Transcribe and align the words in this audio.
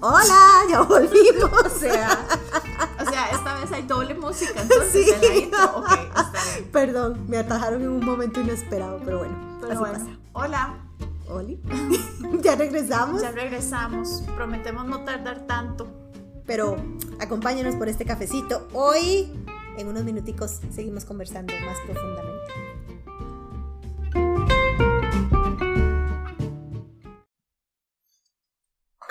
Hola, 0.00 0.48
ya 0.70 0.80
volvimos. 0.82 1.50
O 1.64 1.78
sea, 1.78 2.26
o 3.00 3.10
sea, 3.10 3.30
esta 3.30 3.54
vez 3.60 3.72
hay 3.72 3.82
doble 3.82 4.14
música, 4.14 4.60
entonces 4.60 5.06
Sí. 5.20 5.38
intro. 5.44 5.84
Está 5.86 6.30
bien. 6.54 6.70
Perdón, 6.70 7.24
me 7.28 7.38
atajaron 7.38 7.82
en 7.82 7.88
un 7.88 8.04
momento 8.04 8.40
inesperado, 8.40 9.00
pero 9.04 9.18
bueno, 9.18 9.58
Pero 9.60 9.72
así 9.72 9.78
bueno, 9.80 10.18
hola. 10.32 10.74
Oli. 11.28 11.60
ya 12.42 12.54
regresamos, 12.56 13.22
ya 13.22 13.30
regresamos. 13.30 14.22
Prometemos 14.36 14.86
no 14.86 15.04
tardar 15.04 15.46
tanto. 15.46 15.86
pero 16.46 16.76
acompáñenos 17.20 17.74
por 17.76 17.88
este 17.88 18.04
cafecito. 18.04 18.68
Hoy, 18.72 19.32
en 19.78 19.88
unos 19.88 20.04
minuticos, 20.04 20.60
seguimos 20.74 21.04
conversando 21.04 21.52
más 21.64 21.78
profundamente. 21.86 22.31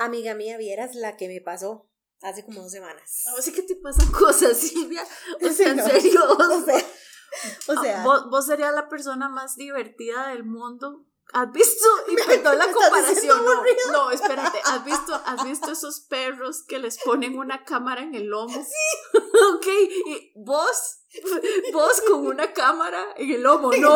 Amiga 0.04 0.34
mía, 0.36 0.58
vieras 0.58 0.96
la 0.96 1.18
que 1.18 1.28
me 1.28 1.42
pasó 1.42 1.88
hace 2.22 2.46
como 2.46 2.62
dos 2.62 2.72
semanas. 2.72 3.24
A 3.30 3.34
ver 3.34 3.44
si 3.44 3.52
que 3.52 3.64
te 3.64 3.76
pasan 3.76 4.12
cosas, 4.12 4.58
Silvia. 4.58 5.04
O 5.42 5.48
Sí, 5.48 5.54
sea, 5.56 5.70
en 5.70 5.84
serio. 5.84 6.22
O 6.28 6.62
sea, 6.66 6.86
o 7.68 7.82
sea, 7.82 8.04
vos, 8.04 8.30
vos 8.30 8.46
serías 8.46 8.74
la 8.74 8.90
persona 8.90 9.30
más 9.30 9.56
divertida 9.56 10.28
del 10.30 10.44
mundo. 10.44 11.06
¿Has 11.34 11.52
visto? 11.52 11.88
Y 12.10 12.16
perdón 12.16 12.58
la 12.58 12.72
comparación. 12.72 13.46
No, 13.46 13.64
no, 13.92 14.12
espérate. 14.12 14.60
¿Has 14.66 14.84
visto, 14.84 15.14
¿Has 15.26 15.44
visto 15.46 15.72
esos 15.72 16.02
perros 16.02 16.64
que 16.68 16.80
les 16.80 16.98
ponen 16.98 17.38
una 17.38 17.64
cámara 17.64 18.02
en 18.02 18.16
el 18.16 18.26
lomo? 18.26 18.62
Sí. 18.66 19.18
ok. 19.56 19.68
Y 20.08 20.34
vos, 20.36 20.98
vos 21.72 22.02
con 22.02 22.28
una 22.28 22.52
cámara 22.52 23.06
en 23.16 23.32
el 23.32 23.44
lomo, 23.44 23.72
no, 23.72 23.96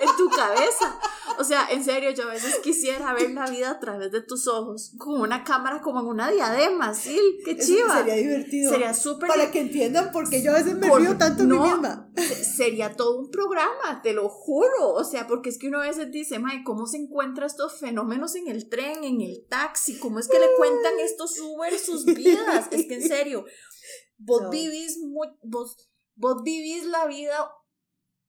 en 0.00 0.16
tu 0.16 0.30
cabeza. 0.30 1.00
O 1.38 1.44
sea, 1.44 1.66
en 1.70 1.84
serio, 1.84 2.10
yo 2.10 2.24
a 2.28 2.32
veces 2.32 2.56
quisiera 2.62 3.12
ver 3.14 3.30
la 3.32 3.46
vida 3.50 3.70
a 3.70 3.80
través 3.80 4.10
de 4.12 4.22
tus 4.22 4.46
ojos, 4.48 4.92
con 4.98 5.20
una 5.20 5.44
cámara 5.44 5.80
como 5.80 6.00
en 6.00 6.06
una 6.06 6.30
diadema, 6.30 6.94
¿sí? 6.94 7.18
Qué 7.44 7.52
eso 7.52 7.66
chiva. 7.66 7.98
sería 7.98 8.14
divertido. 8.14 8.70
Sería 8.72 8.94
súper 8.94 9.28
Para 9.28 9.50
que 9.50 9.60
entiendan 9.60 10.10
porque 10.12 10.42
yo 10.42 10.50
a 10.52 10.54
veces 10.54 10.74
me 10.76 10.88
Por- 10.88 11.00
río 11.00 11.16
tanto 11.18 11.44
no. 11.44 11.62
misma. 11.64 12.10
se- 12.16 12.44
sería 12.44 12.94
todo 12.94 13.18
un 13.18 13.30
programa, 13.30 14.00
te 14.02 14.12
lo 14.12 14.28
juro. 14.28 14.92
O 14.94 15.04
sea, 15.04 15.26
porque 15.26 15.48
es 15.50 15.58
que 15.58 15.68
uno 15.68 15.80
a 15.80 15.86
veces 15.86 16.10
dice, 16.10 16.38
Mae, 16.38 16.62
¿cómo 16.64 16.86
se 16.86 16.98
encuentra 16.98 17.46
estos 17.46 17.78
fenómenos 17.80 18.34
en 18.36 18.48
el 18.48 18.68
tren, 18.68 19.02
en 19.04 19.20
el 19.20 19.46
taxi? 19.48 19.98
¿Cómo 19.98 20.18
es 20.20 20.28
que 20.28 20.38
le 20.38 20.46
cuentan 20.56 20.92
estos 21.00 21.38
Uber 21.40 21.76
sus 21.78 22.04
vidas? 22.14 22.68
Es 22.70 22.86
que 22.86 22.94
en 22.94 23.02
serio, 23.08 23.44
vos 24.18 24.42
No. 24.42 24.50
vivís 24.50 24.98
mu- 24.98 25.36
vos, 25.42 25.76
vos 26.14 26.42
vivís 26.44 26.84
la 26.86 27.06
vida 27.06 27.50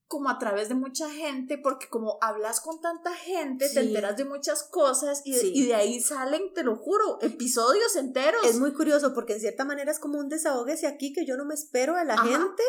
como 0.08 0.30
a 0.30 0.38
través 0.38 0.70
de 0.70 0.76
mucha 0.76 1.10
gente, 1.10 1.58
porque 1.58 1.90
como 1.90 2.18
hablas 2.22 2.62
con 2.62 2.80
tanta 2.80 3.14
gente, 3.16 3.68
Sí. 3.68 3.74
te 3.76 3.80
enteras 3.82 4.16
de 4.18 4.26
muchas 4.26 4.64
cosas 4.64 5.22
y, 5.26 5.34
Sí. 5.34 5.52
y 5.56 5.66
de 5.68 5.76
ahí 5.76 6.00
salen, 6.00 6.54
te 6.54 6.64
lo 6.64 6.76
juro, 6.76 7.18
episodios 7.22 7.96
enteros. 7.96 8.46
Es 8.46 8.58
muy 8.60 8.74
curioso 8.74 9.14
porque 9.14 9.34
en 9.34 9.40
cierta 9.40 9.66
manera 9.66 9.92
es 9.92 10.00
como 10.00 10.20
un 10.20 10.30
desahógese 10.30 10.88
aquí 10.88 11.12
que 11.14 11.26
yo 11.26 11.38
no 11.38 11.46
me 11.46 11.56
espero 11.56 11.96
de 11.96 12.06
la 12.06 12.14
Ajá. 12.14 12.26
gente. 12.28 12.64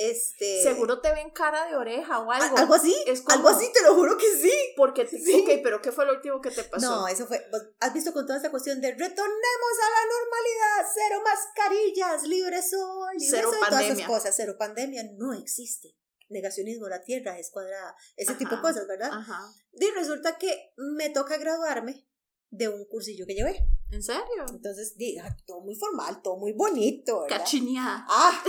Este. 0.00 0.62
Seguro 0.62 1.00
te 1.00 1.12
ven 1.12 1.30
cara 1.30 1.66
de 1.66 1.74
oreja 1.74 2.20
o 2.20 2.30
a- 2.30 2.36
algo. 2.36 2.56
Algo 2.56 2.74
así. 2.74 2.94
Es 3.08 3.20
como- 3.20 3.36
Algo 3.36 3.48
así, 3.48 3.68
te 3.74 3.82
lo 3.82 3.94
juro 3.96 4.16
que 4.16 4.30
sí. 4.40 4.52
Porque, 4.76 5.04
te- 5.04 5.18
Sí. 5.20 5.42
ok, 5.42 5.60
pero 5.62 5.82
¿qué 5.82 5.90
fue 5.90 6.06
lo 6.06 6.12
último 6.12 6.40
que 6.40 6.52
te 6.52 6.62
pasó? 6.62 6.86
No, 6.88 7.08
eso 7.08 7.26
fue. 7.26 7.44
vos 7.50 7.62
¿Has 7.80 7.92
visto 7.92 8.12
con 8.12 8.24
toda 8.24 8.36
esta 8.36 8.50
cuestión 8.52 8.80
de 8.80 8.92
retornemos 8.92 9.18
a 9.18 9.90
la 9.90 10.06
normalidad? 10.14 10.92
Cero 10.94 11.20
mascarillas, 11.24 12.22
libre 12.28 12.62
sol, 12.62 13.10
libre 13.18 13.26
Cero 13.28 13.50
sol, 13.50 13.58
todas 13.58 13.72
esas 13.72 13.86
pandemia. 13.88 14.06
cosas. 14.06 14.34
Cero 14.36 14.54
pandemia 14.56 15.02
no 15.16 15.32
existe. 15.32 15.96
Negacionismo, 16.28 16.88
la 16.88 17.02
tierra 17.02 17.38
es 17.38 17.50
cuadrada. 17.50 17.94
Ese 18.16 18.34
tipo 18.34 18.50
de 18.50 18.56
Ajá. 18.56 18.62
cosas, 18.62 18.86
¿verdad? 18.86 19.10
Ajá. 19.12 19.52
Y 19.72 19.90
resulta 19.92 20.36
que 20.38 20.72
me 20.76 21.08
toca 21.10 21.36
graduarme 21.38 22.06
de 22.50 22.68
un 22.68 22.84
cursillo 22.86 23.26
que 23.26 23.34
llevé. 23.34 23.66
¿En 23.90 24.02
serio? 24.02 24.44
Entonces, 24.50 24.96
di, 24.96 25.16
ah, 25.18 25.34
todo 25.46 25.60
muy 25.62 25.74
formal, 25.74 26.20
todo 26.22 26.36
muy 26.36 26.52
bonito, 26.52 27.22
¿verdad? 27.22 27.38
Cachineada. 27.38 28.04
Ah, 28.08 28.42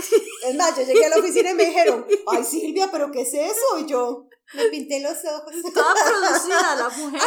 es 0.46 0.54
más, 0.54 0.76
yo 0.76 0.84
llegué 0.84 1.06
a 1.06 1.08
la 1.08 1.16
oficina 1.18 1.50
y 1.50 1.54
me 1.54 1.64
dijeron, 1.66 2.06
ay 2.26 2.44
Silvia, 2.44 2.88
pero 2.92 3.10
¿qué 3.10 3.22
es 3.22 3.32
eso? 3.32 3.78
Y 3.78 3.86
yo 3.86 4.28
me 4.54 4.66
pinté 4.66 5.00
los 5.00 5.16
ojos, 5.24 5.54
Toda 5.72 5.94
producida 5.94 6.76
la 6.76 6.88
mujer. 6.90 7.20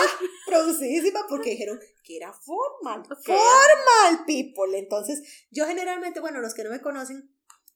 producidísima, 0.46 1.22
porque 1.28 1.52
dijeron 1.52 1.80
que 2.04 2.18
era 2.18 2.32
formal, 2.34 3.02
Ok. 3.02 3.24
formal 3.26 4.26
people. 4.28 4.78
Entonces, 4.78 5.22
yo 5.50 5.66
generalmente, 5.66 6.20
bueno, 6.20 6.40
los 6.40 6.54
que 6.54 6.64
no 6.64 6.70
me 6.70 6.82
conocen, 6.82 7.34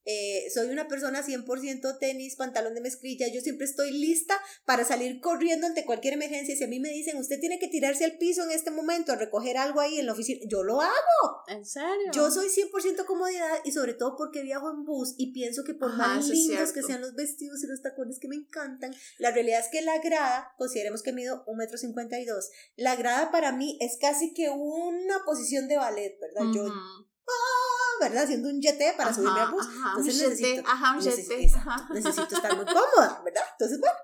eh, 0.10 0.50
soy 0.54 0.70
una 0.70 0.88
persona 0.88 1.22
100% 1.22 2.00
tenis, 2.00 2.38
pantalón 2.38 2.74
de 2.74 2.80
mezclilla, 2.80 3.28
yo 3.28 3.42
siempre 3.42 3.66
estoy 3.66 3.92
lista 3.92 4.40
para 4.66 4.86
salir 4.86 5.20
corriendo 5.20 5.68
ante 5.68 5.84
cualquier 5.84 6.14
emergencia. 6.14 6.56
Si 6.56 6.64
a 6.64 6.68
mí 6.68 6.80
me 6.80 6.90
dicen, 6.90 7.18
usted 7.18 7.42
tiene 7.42 7.60
que 7.60 7.68
tirarse 7.68 8.06
al 8.06 8.18
piso 8.18 8.44
en 8.46 8.52
este 8.52 8.72
momento 8.72 9.12
a 9.12 9.18
recoger 9.18 9.58
algo 9.58 9.82
ahí 9.82 10.00
en 10.00 10.06
la 10.06 10.14
oficina, 10.14 10.40
yo 10.48 10.64
lo 10.64 10.80
hago. 10.80 11.44
¿En 11.50 11.66
serio? 11.66 12.12
Yo 12.14 12.32
soy 12.32 12.48
100% 12.48 13.06
comodidad 13.06 13.60
y 13.66 13.74
sobre 13.74 13.96
todo 13.96 14.16
porque 14.16 14.44
viajo 14.44 14.72
en 14.72 14.86
bus 14.86 15.14
y 15.18 15.34
pienso 15.34 15.66
que 15.66 15.74
por 15.74 15.92
Ajá, 15.92 15.98
más 15.98 16.30
lindos 16.30 16.72
que 16.72 16.84
sean 16.84 17.02
los 17.02 17.14
vestidos 17.14 17.62
y 17.66 17.68
los 17.68 17.82
tacones 17.82 18.20
que 18.20 18.30
me 18.30 18.38
encantan, 18.38 18.96
la 19.18 19.32
realidad 19.32 19.60
es 19.60 19.68
que 19.70 19.82
la 19.82 20.00
grada, 20.00 20.54
consideremos 20.58 21.04
que 21.04 21.12
mido 21.12 21.44
un 21.48 21.58
metro 21.58 21.78
cincuenta 21.78 22.18
y 22.18 22.26
dos, 22.26 22.50
la 22.78 22.96
grada 22.96 23.30
para 23.30 23.52
mí 23.52 23.78
es 23.82 23.98
casi 24.00 24.34
que 24.34 24.50
una 24.50 25.26
posición 25.26 25.68
de 25.68 25.76
ballet, 25.76 26.18
¿verdad? 26.22 26.54
Yo, 26.54 26.66
ah, 26.66 27.77
¿verdad? 28.00 28.24
Haciendo 28.24 28.50
un 28.50 28.62
jeté 28.62 28.94
para 28.98 29.10
Ajá, 29.10 29.16
subirme 29.16 29.40
al 29.40 29.52
bus. 29.52 29.66
ajá, 29.66 29.96
un 29.98 30.00
Entonces 30.08 30.16
jeté, 30.16 30.30
necesito, 30.30 30.70
ajá, 30.70 30.92
un 30.92 30.98
necesito- 31.00 31.30
jeté, 31.30 31.44
exacto, 31.46 31.70
ajá. 31.70 31.88
necesito 31.94 32.36
estar 32.36 32.56
muy 32.56 32.66
cómoda, 32.66 33.22
¿verdad? 33.26 33.44
Entonces, 33.54 33.80
bueno, 33.80 33.96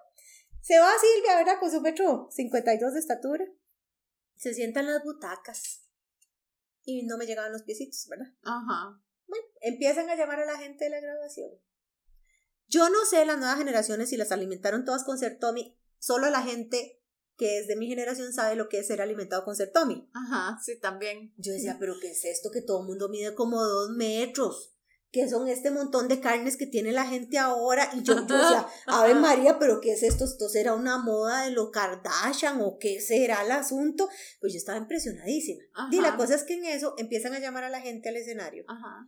se 0.61 0.79
va 0.79 0.91
Silvia, 0.99 1.35
¿verdad? 1.37 1.59
Con 1.59 1.71
su 1.71 1.81
metro 1.81 2.27
52 2.31 2.93
de 2.93 2.99
estatura. 2.99 3.45
Se 4.35 4.53
sienta 4.53 4.79
en 4.81 4.87
las 4.87 5.03
butacas. 5.03 5.81
Y 6.85 7.03
no 7.05 7.17
me 7.17 7.25
llegaban 7.25 7.51
los 7.51 7.63
piecitos, 7.63 8.07
¿verdad? 8.09 8.27
Ajá. 8.43 9.01
Bueno, 9.27 9.45
empiezan 9.61 10.09
a 10.09 10.15
llamar 10.15 10.39
a 10.41 10.45
la 10.45 10.57
gente 10.57 10.83
de 10.85 10.89
la 10.89 10.99
graduación. 10.99 11.49
Yo 12.67 12.89
no 12.89 13.05
sé 13.05 13.25
las 13.25 13.37
nuevas 13.37 13.57
generaciones 13.57 14.09
si 14.09 14.17
las 14.17 14.31
alimentaron 14.31 14.83
todas 14.83 15.03
con 15.03 15.17
Sertomi. 15.17 15.77
Solo 15.99 16.29
la 16.29 16.41
gente 16.41 17.02
que 17.37 17.59
es 17.59 17.67
de 17.67 17.75
mi 17.75 17.87
generación 17.87 18.31
sabe 18.33 18.55
lo 18.55 18.69
que 18.69 18.79
es 18.79 18.87
ser 18.87 19.01
alimentado 19.01 19.43
con 19.43 19.55
Sertomi. 19.55 20.09
Ajá, 20.13 20.59
sí, 20.63 20.79
también. 20.79 21.33
Yo 21.37 21.51
decía, 21.51 21.77
pero 21.79 21.95
¿qué 22.01 22.11
es 22.11 22.25
esto 22.25 22.51
que 22.51 22.61
todo 22.61 22.81
el 22.81 22.87
mundo 22.87 23.09
mide 23.09 23.33
como 23.33 23.63
dos 23.63 23.89
metros? 23.91 24.69
¿Qué 25.11 25.29
son 25.29 25.47
este 25.47 25.69
montón 25.69 26.07
de 26.07 26.19
carnes 26.19 26.57
que 26.57 26.65
tiene 26.65 26.91
la 26.91 27.05
gente 27.05 27.37
ahora? 27.37 27.87
Y 27.93 28.01
yo, 28.01 28.15
yo 28.25 28.35
decía, 28.35 28.65
Ave 28.87 29.13
María, 29.13 29.59
pero 29.59 29.79
¿qué 29.79 29.91
es 29.93 30.01
esto? 30.01 30.25
¿Esto 30.25 30.49
será 30.49 30.73
una 30.73 30.97
moda 30.97 31.43
de 31.43 31.51
lo 31.51 31.69
Kardashian 31.69 32.59
o 32.61 32.77
qué 32.79 32.99
será 32.99 33.43
el 33.43 33.51
asunto? 33.51 34.09
Pues 34.41 34.53
yo 34.53 34.57
estaba 34.57 34.79
impresionadísima. 34.79 35.61
Y 35.91 36.01
la 36.01 36.09
Ajá. 36.09 36.17
cosa 36.17 36.33
es 36.33 36.43
que 36.43 36.55
en 36.55 36.65
eso 36.65 36.95
empiezan 36.97 37.33
a 37.33 37.39
llamar 37.39 37.63
a 37.63 37.69
la 37.69 37.81
gente 37.81 38.09
al 38.09 38.15
escenario 38.15 38.65
Ajá. 38.67 39.07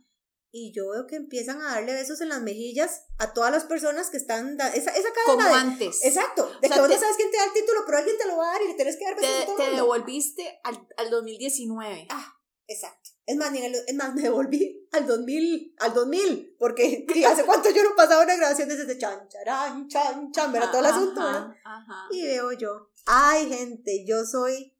Y 0.52 0.72
yo 0.72 0.90
veo 0.90 1.06
que 1.06 1.16
empiezan 1.16 1.60
a 1.60 1.72
darle 1.72 1.92
besos 1.92 2.20
en 2.20 2.28
las 2.30 2.40
mejillas 2.40 3.02
a 3.18 3.32
todas 3.34 3.50
las 3.50 3.64
personas 3.64 4.08
que 4.10 4.16
están 4.16 4.56
da- 4.56 4.70
esa, 4.70 4.90
esa 4.90 5.08
Como 5.26 5.38
cadena 5.38 5.48
de, 5.48 5.70
antes. 5.72 6.04
exacto 6.04 6.46
de 6.46 6.66
O 6.66 6.68
sea, 6.68 6.70
que 6.76 6.80
vos 6.80 6.88
no 6.90 6.98
sabes 6.98 7.16
quién 7.16 7.30
te 7.30 7.36
da 7.36 7.44
el 7.44 7.52
título 7.52 7.80
pero 7.84 7.98
alguien 7.98 8.16
te 8.18 8.26
lo 8.26 8.36
va 8.38 8.48
a 8.48 8.52
dar 8.52 8.62
y 8.62 8.68
le 8.68 8.74
tienes 8.74 8.96
que 8.96 9.04
dar 9.04 9.16
besos 9.16 9.30
a 9.36 9.40
Te, 9.40 9.46
todo 9.46 9.56
te 9.56 9.62
mundo. 9.64 9.76
devolviste 9.76 10.60
al, 10.64 10.88
al 10.96 11.10
2019. 11.10 12.06
ah 12.10 12.32
exacto 12.68 13.10
es 13.26 13.36
más, 13.36 13.52
el- 13.54 13.74
es 13.86 13.94
más 13.94 14.14
me 14.14 14.22
devolví 14.22 14.88
al 14.92 15.06
2000 15.06 15.74
al 15.78 15.92
2000 15.94 16.56
porque 16.58 17.04
hace 17.26 17.44
cuánto 17.44 17.70
yo 17.70 17.82
no 17.84 17.94
pasaba 17.96 18.22
una 18.24 18.36
grabación 18.36 18.68
desde 18.68 18.84
ese 18.84 18.98
chan 18.98 19.28
charán 19.28 19.88
chan 19.88 20.32
chan 20.32 20.54
era 20.54 20.70
todo 20.70 20.80
el 20.80 20.86
Ajá, 20.86 20.96
asunto 20.96 21.20
¿verdad? 21.22 21.48
Ajá. 21.64 22.06
y 22.12 22.22
veo 22.22 22.52
yo 22.52 22.90
ay 23.04 23.48
gente 23.48 24.04
yo 24.06 24.24
soy 24.24 24.74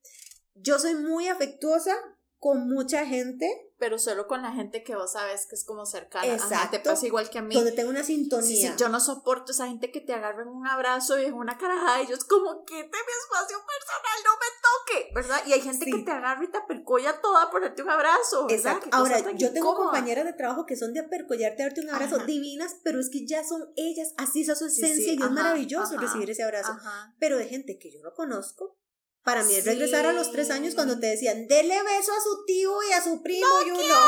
yo 0.55 0.79
soy 0.79 0.95
muy 0.95 1.29
afectuosa 1.29 1.95
con 2.39 2.69
mucha 2.69 3.07
gente 3.07 3.49
Pero 3.79 3.99
solo 3.99 4.27
con 4.27 4.41
la 4.43 4.53
gente 4.53 4.83
que 4.83 4.95
vos 4.95 5.13
sabes 5.13 5.47
que 5.49 5.55
es 5.55 5.65
como 5.65 5.85
cercana. 5.85 6.25
Ajá, 6.35 6.35
Exacto. 6.45 6.71
te 6.71 6.81
pasa 6.81 7.07
igual 7.07 7.29
que 7.29 7.39
a 7.39 7.43
mí. 7.43 7.55
donde 7.55 7.73
tengo 7.73 7.91
una 7.91 8.03
sintonía 8.05 8.47
Sí, 8.47 8.57
sí, 8.69 8.73
yo 8.79 8.89
no 8.89 9.01
soporto 9.01 9.53
esa 9.53 9.67
gente 9.67 9.91
que 9.91 10.01
te 10.01 10.15
agarra 10.15 10.43
en 10.43 10.49
un 10.49 10.67
abrazo 10.67 11.19
y 11.19 11.25
en 11.27 11.35
una 11.35 11.59
carajada 11.59 12.03
y 12.03 12.07
yo 12.07 12.15
es 12.15 12.25
como, 12.25 12.65
quite 12.65 12.83
mi 12.85 12.89
espacio 12.89 13.59
personal, 13.59 14.19
no 14.25 14.33
me 14.41 14.47
toque, 14.63 15.15
¿verdad? 15.15 15.43
Y 15.47 15.53
hay 15.53 15.61
gente 15.61 15.85
Sí. 15.85 15.91
que 15.93 15.99
te 16.05 16.11
agarra 16.11 16.43
y 16.45 16.51
te 16.51 16.59
percolla 16.67 17.21
toda 17.21 17.51
por 17.51 17.61
darte 17.63 17.83
un 17.83 17.91
abrazo, 17.91 18.47
¿verdad? 18.47 18.77
Exacto. 18.77 18.89
Ahora, 18.93 19.19
yo 19.33 19.53
tengo 19.53 19.71
incómoda. 19.71 19.85
compañeras 19.91 20.25
de 20.25 20.33
trabajo 20.33 20.65
que 20.67 20.77
son 20.77 20.93
de 20.95 21.01
apercollarte, 21.01 21.63
darte 21.63 21.81
un 21.83 21.91
abrazo 21.91 22.17
Ajá. 22.17 22.25
divinas, 22.27 22.77
pero 22.83 22.99
es 23.01 23.11
que 23.11 23.27
ya 23.27 23.45
son 23.45 23.73
ellas, 23.77 24.15
así 24.17 24.43
es 24.43 24.59
su 24.59 24.67
esencia 24.67 25.13
y 25.13 25.23
es 25.23 25.31
maravilloso 25.31 25.95
ajá, 25.95 26.01
recibir 26.01 26.31
ese 26.31 26.43
abrazo. 26.45 26.73
Pero 27.19 27.37
de 27.39 27.47
gente 27.47 27.79
que 27.79 27.91
yo 27.93 28.01
no 28.03 28.13
conozco, 28.15 28.79
para 29.27 29.43
mí 29.43 29.55
es 29.57 29.65
Sí. 29.65 29.71
regresar 29.71 30.07
a 30.07 30.13
los 30.13 30.31
tres 30.31 30.51
años 30.51 30.75
cuando 30.77 30.99
te 31.01 31.09
decían, 31.09 31.49
dele 31.49 31.83
beso 31.83 32.13
a 32.13 32.21
su 32.23 32.45
tío 32.47 32.81
y 32.89 32.93
a 32.93 33.03
su 33.03 33.21
primo 33.25 33.47
y 33.67 33.71
uno. 33.73 33.83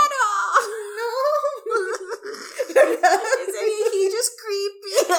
¿Verdad? 2.75 3.21
Ese 3.49 3.65
viejillo 3.65 4.19
es 4.19 4.31
creepy. 4.41 4.93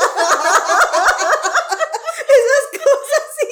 Esas 2.29 2.65
cosas 2.83 3.23
sí. 3.39 3.47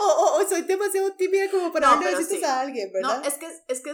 O, 0.00 0.04
o- 0.06 0.40
o 0.42 0.48
soy 0.48 0.62
demasiado 0.62 1.12
tímida 1.14 1.50
como 1.50 1.72
para 1.72 1.86
No, 1.86 1.92
darle 1.94 2.06
pero 2.08 2.18
besitos 2.18 2.38
sí. 2.40 2.44
a 2.44 2.60
alguien, 2.60 2.92
¿verdad? 2.92 3.20
No, 3.22 3.28
es 3.28 3.34
que 3.34 3.46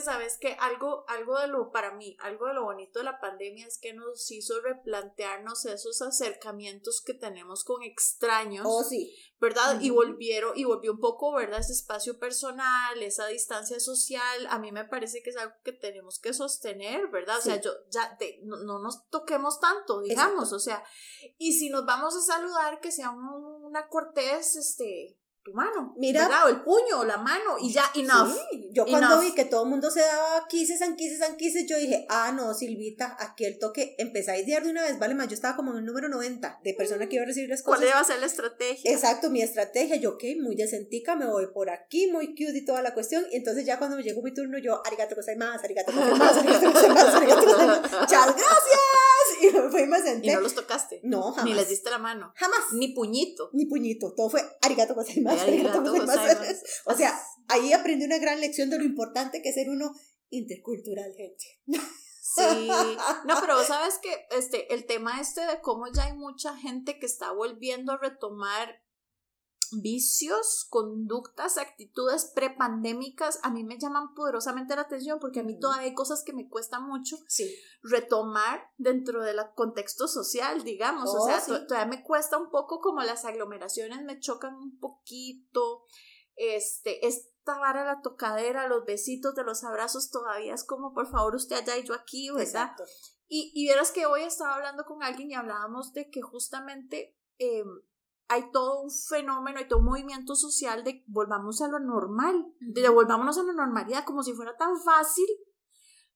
sabes 0.05 0.39
que 0.39 0.57
algo, 0.61 1.05
algo 1.09 1.39
de 1.39 1.49
lo, 1.49 1.71
para 1.71 1.93
mí, 1.93 2.17
algo 2.21 2.47
de 2.47 2.55
lo 2.55 2.65
bonito 2.65 2.99
de 2.99 3.05
la 3.05 3.21
pandemia 3.21 3.67
es 3.67 3.79
que 3.79 3.93
nos 3.93 4.31
hizo 4.31 4.61
replantearnos 4.61 5.65
esos 5.67 6.01
acercamientos 6.03 7.01
que 7.01 7.15
tenemos 7.15 7.65
con 7.65 7.83
extraños. 7.83 8.67
Oh, 8.69 8.85
sí. 8.85 9.15
¿Verdad? 9.41 9.81
Y 9.81 9.91
volvieron, 9.91 10.57
y 10.57 10.65
volvió 10.65 10.93
un 10.93 11.01
poco, 11.01 11.33
¿verdad? 11.33 11.61
Ese 11.61 11.73
espacio 11.73 12.19
personal, 12.19 13.03
esa 13.03 13.27
distancia 13.27 13.79
social, 13.81 14.47
a 14.49 14.59
mí 14.59 14.73
me 14.73 14.85
parece 14.85 15.23
que 15.23 15.31
es 15.31 15.37
algo 15.37 15.55
que 15.63 15.73
tenemos 15.73 16.19
que 16.19 16.33
sostener, 16.33 17.09
¿verdad? 17.09 17.39
O 17.39 17.43
sea, 17.43 17.61
yo, 17.61 17.73
ya, 17.91 18.17
no, 18.43 18.59
no, 18.59 18.79
nos 18.79 19.09
toquemos 19.09 19.61
tanto, 19.61 20.01
digamos, 20.01 20.53
o 20.53 20.59
sea, 20.59 20.83
y 21.37 21.53
si 21.53 21.69
nos 21.69 21.85
vamos 21.85 22.17
a 22.17 22.21
saludar, 22.21 22.81
que 22.81 22.93
sea 22.93 23.11
una 23.11 23.89
cortés, 23.89 24.57
este, 24.57 25.19
tu 25.45 25.53
mano, 25.53 25.95
Mira, 25.99 26.27
o 26.47 26.49
el 26.49 26.63
puño, 26.63 27.01
o 27.01 27.05
la 27.05 27.19
mano, 27.19 27.59
y 27.61 27.71
ya, 27.71 27.85
enough. 27.95 28.35
Sí, 28.51 28.71
yo 28.73 28.87
cuando 28.87 29.21
vi 29.21 29.35
que 29.35 29.45
todo 29.45 29.65
el 29.65 29.69
mundo 29.69 29.91
se 29.91 30.01
daba 30.01 30.47
quises, 30.49 30.81
anquises, 30.81 31.21
anquises, 31.21 31.67
yo 31.67 31.77
dije, 31.77 32.07
ah, 32.09 32.33
no, 32.35 32.55
Silvita, 32.55 33.15
aquí 33.21 33.45
el 33.45 33.59
toque, 33.59 33.95
empezáis 33.99 34.49
a 34.49 34.51
ir 34.51 34.63
de 34.63 34.71
una 34.71 34.83
vez, 34.83 34.99
vale, 34.99 35.15
más 35.15 35.29
yo 35.29 35.35
estaba 35.35 35.55
como 35.55 35.73
en 35.73 35.79
el 35.79 35.85
número 35.85 36.09
90 36.09 36.61
de 36.65 36.73
personas 36.73 37.09
que 37.09 37.17
iba 37.17 37.25
a 37.25 37.27
recibir 37.27 37.51
las 37.51 37.63
cosas. 37.63 37.79
¿Cuál 37.79 37.91
iba 37.91 38.01
a 38.01 38.05
ser 38.05 38.21
la 38.21 38.27
estrategia? 38.27 38.91
Exacto, 38.91 39.29
mi 39.29 39.43
estrategia, 39.43 39.97
yo, 39.97 40.15
ok, 40.15 40.25
muy 40.41 40.57
decentica, 40.57 41.15
me 41.15 41.27
voy 41.27 41.49
por 41.49 41.69
aquí, 41.69 42.07
muy 42.11 42.29
cute 42.29 42.57
y 42.57 42.65
toda 42.65 42.81
la 42.81 42.95
cuestión, 42.95 43.27
y 43.31 43.37
entonces 43.37 43.67
ya 43.67 43.79
cuando 43.79 43.99
me 43.99 44.03
llegó 44.03 44.23
mi 44.23 44.33
turno, 44.33 44.57
yo, 44.57 44.81
arigato 44.87 45.15
más 45.37 45.63
arigato 45.63 45.93
más 45.93 46.37
arigato 46.39 46.73
más 46.73 47.15
arigato 47.15 47.47
muchas 47.47 48.27
gracias, 48.37 49.14
y 49.43 49.51
me 49.53 49.71
fui 49.71 49.83
y 49.83 49.87
me 49.87 50.01
senté. 50.01 50.29
¿Y 50.29 50.35
no 50.35 50.41
los 50.41 50.55
tocaste? 50.55 51.01
No, 51.03 51.33
jamás. 51.33 51.45
Ni 51.45 51.55
les 51.55 51.69
diste 51.69 51.91
la 51.91 51.99
mano. 51.99 52.33
Jamás. 52.37 52.73
Ni 52.73 52.95
puñito. 52.95 53.51
Ni 53.53 53.67
puñito, 53.67 54.15
todo 54.15 54.31
fue 54.31 54.43
arigato 54.63 54.95
más 54.95 55.07
o 56.85 56.95
sea, 56.95 57.21
ahí 57.49 57.73
aprendí 57.73 58.05
una 58.05 58.19
gran 58.19 58.41
lección 58.41 58.71
de 58.71 58.79
lo 58.79 58.85
importante 58.85 59.43
que 59.43 59.51
es 59.51 59.55
ser 59.55 59.71
uno 59.71 59.93
intercultural, 60.31 61.13
gente. 61.15 61.45
Sí, 62.27 62.69
no, 63.27 63.41
pero 63.41 63.63
sabes 63.65 63.99
que 63.99 64.27
este, 64.37 64.75
el 64.75 64.87
tema 64.87 65.21
este 65.21 65.43
de 65.47 65.61
cómo 65.61 65.87
ya 65.93 66.05
hay 66.05 66.15
mucha 66.15 66.57
gente 66.57 66.99
que 66.99 67.07
está 67.07 67.31
volviendo 67.31 67.93
a 67.93 67.99
retomar 67.99 68.83
vicios, 69.81 70.67
conductas, 70.71 71.59
actitudes 71.59 72.33
prepandémicas, 72.35 73.41
a 73.43 73.51
mí 73.51 73.65
me 73.65 73.79
llaman 73.79 74.15
poderosamente 74.15 74.77
la 74.77 74.83
atención 74.83 75.19
porque 75.21 75.41
a 75.41 75.43
mí 75.43 75.59
todavía 75.59 75.89
hay 75.89 75.95
cosas 75.95 76.23
que 76.25 76.33
me 76.33 76.49
cuesta 76.49 76.81
mucho 76.81 77.17
retomar 77.83 78.71
dentro 78.77 79.23
del 79.23 79.39
contexto 79.55 80.09
social, 80.09 80.65
digamos. 80.65 81.15
o 81.15 81.27
sea, 81.27 81.43
oh, 81.49 81.67
todavía 81.67 81.99
me 81.99 82.03
cuesta 82.03 82.39
un 82.39 82.51
poco 82.51 82.81
como 82.81 83.03
las 83.03 83.25
aglomeraciones 83.25 84.03
me 84.03 84.21
chocan 84.21 84.55
un 84.55 84.79
poquito. 84.79 85.85
Este, 86.37 87.07
esta 87.07 87.59
vara 87.59 87.85
la 87.85 88.01
tocadera, 88.01 88.67
los 88.67 88.85
besitos 88.85 89.35
de 89.35 89.45
los 89.45 89.65
abrazos 89.65 90.11
todavía 90.11 90.55
es 90.55 90.65
como, 90.65 90.93
por 90.93 91.11
favor, 91.11 91.35
usted 91.35 91.57
allá 91.57 91.77
y 91.77 91.85
yo 91.85 91.95
aquí, 91.95 92.31
¿verdad? 92.31 92.73
Y, 93.29 93.53
y 93.55 93.65
vieras 93.65 93.93
que 93.93 94.07
hoy 94.07 94.23
estaba 94.23 94.55
hablando 94.55 94.85
con 94.85 95.03
alguien 95.03 95.31
y 95.31 95.35
hablábamos 95.35 95.93
de 95.93 96.11
que 96.11 96.23
justamente 96.23 97.17
em, 97.39 97.83
hay 98.29 98.51
todo 98.51 98.83
un 98.83 98.91
fenómeno, 98.91 99.59
hay 99.59 99.69
todo 99.69 99.81
un 99.81 99.87
movimiento 99.87 100.35
social 100.35 100.83
de 100.85 101.05
volvamos 101.07 101.61
a 101.61 101.69
lo 101.69 101.79
normal, 101.79 102.53
de 102.61 102.83
devolvámonos 102.83 103.39
a 103.39 103.43
la 103.43 103.53
normalidad, 103.53 104.05
como 104.05 104.23
si 104.23 104.33
fuera 104.33 104.57
tan 104.57 104.81
fácil 104.81 105.27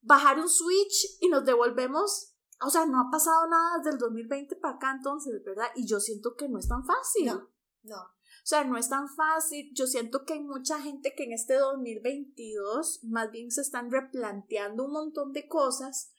bajar 0.00 0.38
un 0.38 0.49
switch 0.49 1.19
y 1.20 1.28
nos 1.28 1.44
devolvemos. 1.44 2.34
O 2.60 2.70
sea, 2.70 2.87
no 2.87 3.00
ha 3.00 3.10
pasado 3.10 3.46
nada 3.46 3.78
desde 3.78 3.90
el 3.90 3.99
2020 3.99 4.56
para 4.56 4.76
acá 4.76 4.93
entonces, 4.96 5.43
¿verdad? 5.44 5.69
Y 5.76 5.87
yo 5.87 6.00
siento 6.00 6.34
que 6.34 6.49
no 6.49 6.58
es 6.58 6.66
tan 6.66 6.84
fácil. 6.84 7.26
No, 7.26 7.49
no. 7.82 8.02
O 8.02 8.50
sea, 8.50 8.64
no 8.64 8.78
es 8.78 8.88
tan 8.88 9.08
fácil. 9.08 9.70
Yo 9.75 9.87
siento 9.87 10.25
que 10.25 10.32
hay 10.32 10.40
mucha 10.40 10.81
gente 10.81 11.14
que 11.14 11.25
en 11.25 11.32
este 11.32 11.54
2022 11.54 13.04
más 13.04 13.31
bien 13.31 13.50
se 13.50 13.61
están 13.61 13.90
replanteando 13.90 14.87
un 14.87 14.93
montón 14.93 15.32
de 15.32 15.46
cosas 15.46 16.12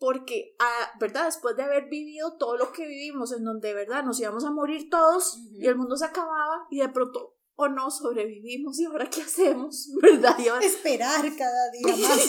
porque, 0.00 0.56
ah, 0.58 0.92
¿verdad? 0.98 1.26
Después 1.26 1.54
de 1.56 1.62
haber 1.62 1.90
vivido 1.90 2.38
todo 2.38 2.56
lo 2.56 2.72
que 2.72 2.86
vivimos, 2.86 3.32
en 3.32 3.44
donde, 3.44 3.74
¿verdad? 3.74 4.02
Nos 4.02 4.18
íbamos 4.18 4.44
a 4.46 4.50
morir 4.50 4.88
todos 4.88 5.38
y 5.52 5.66
el 5.66 5.76
mundo 5.76 5.94
se 5.94 6.06
acababa 6.06 6.66
y 6.70 6.78
de 6.78 6.88
pronto, 6.88 7.36
o 7.54 7.68
no, 7.68 7.90
sobrevivimos 7.90 8.80
y 8.80 8.86
ahora 8.86 9.10
qué 9.10 9.20
hacemos, 9.20 9.90
¿verdad? 10.02 10.34
Esperar 10.62 11.20
cada 11.36 11.70
día 11.70 11.96
más. 12.08 12.28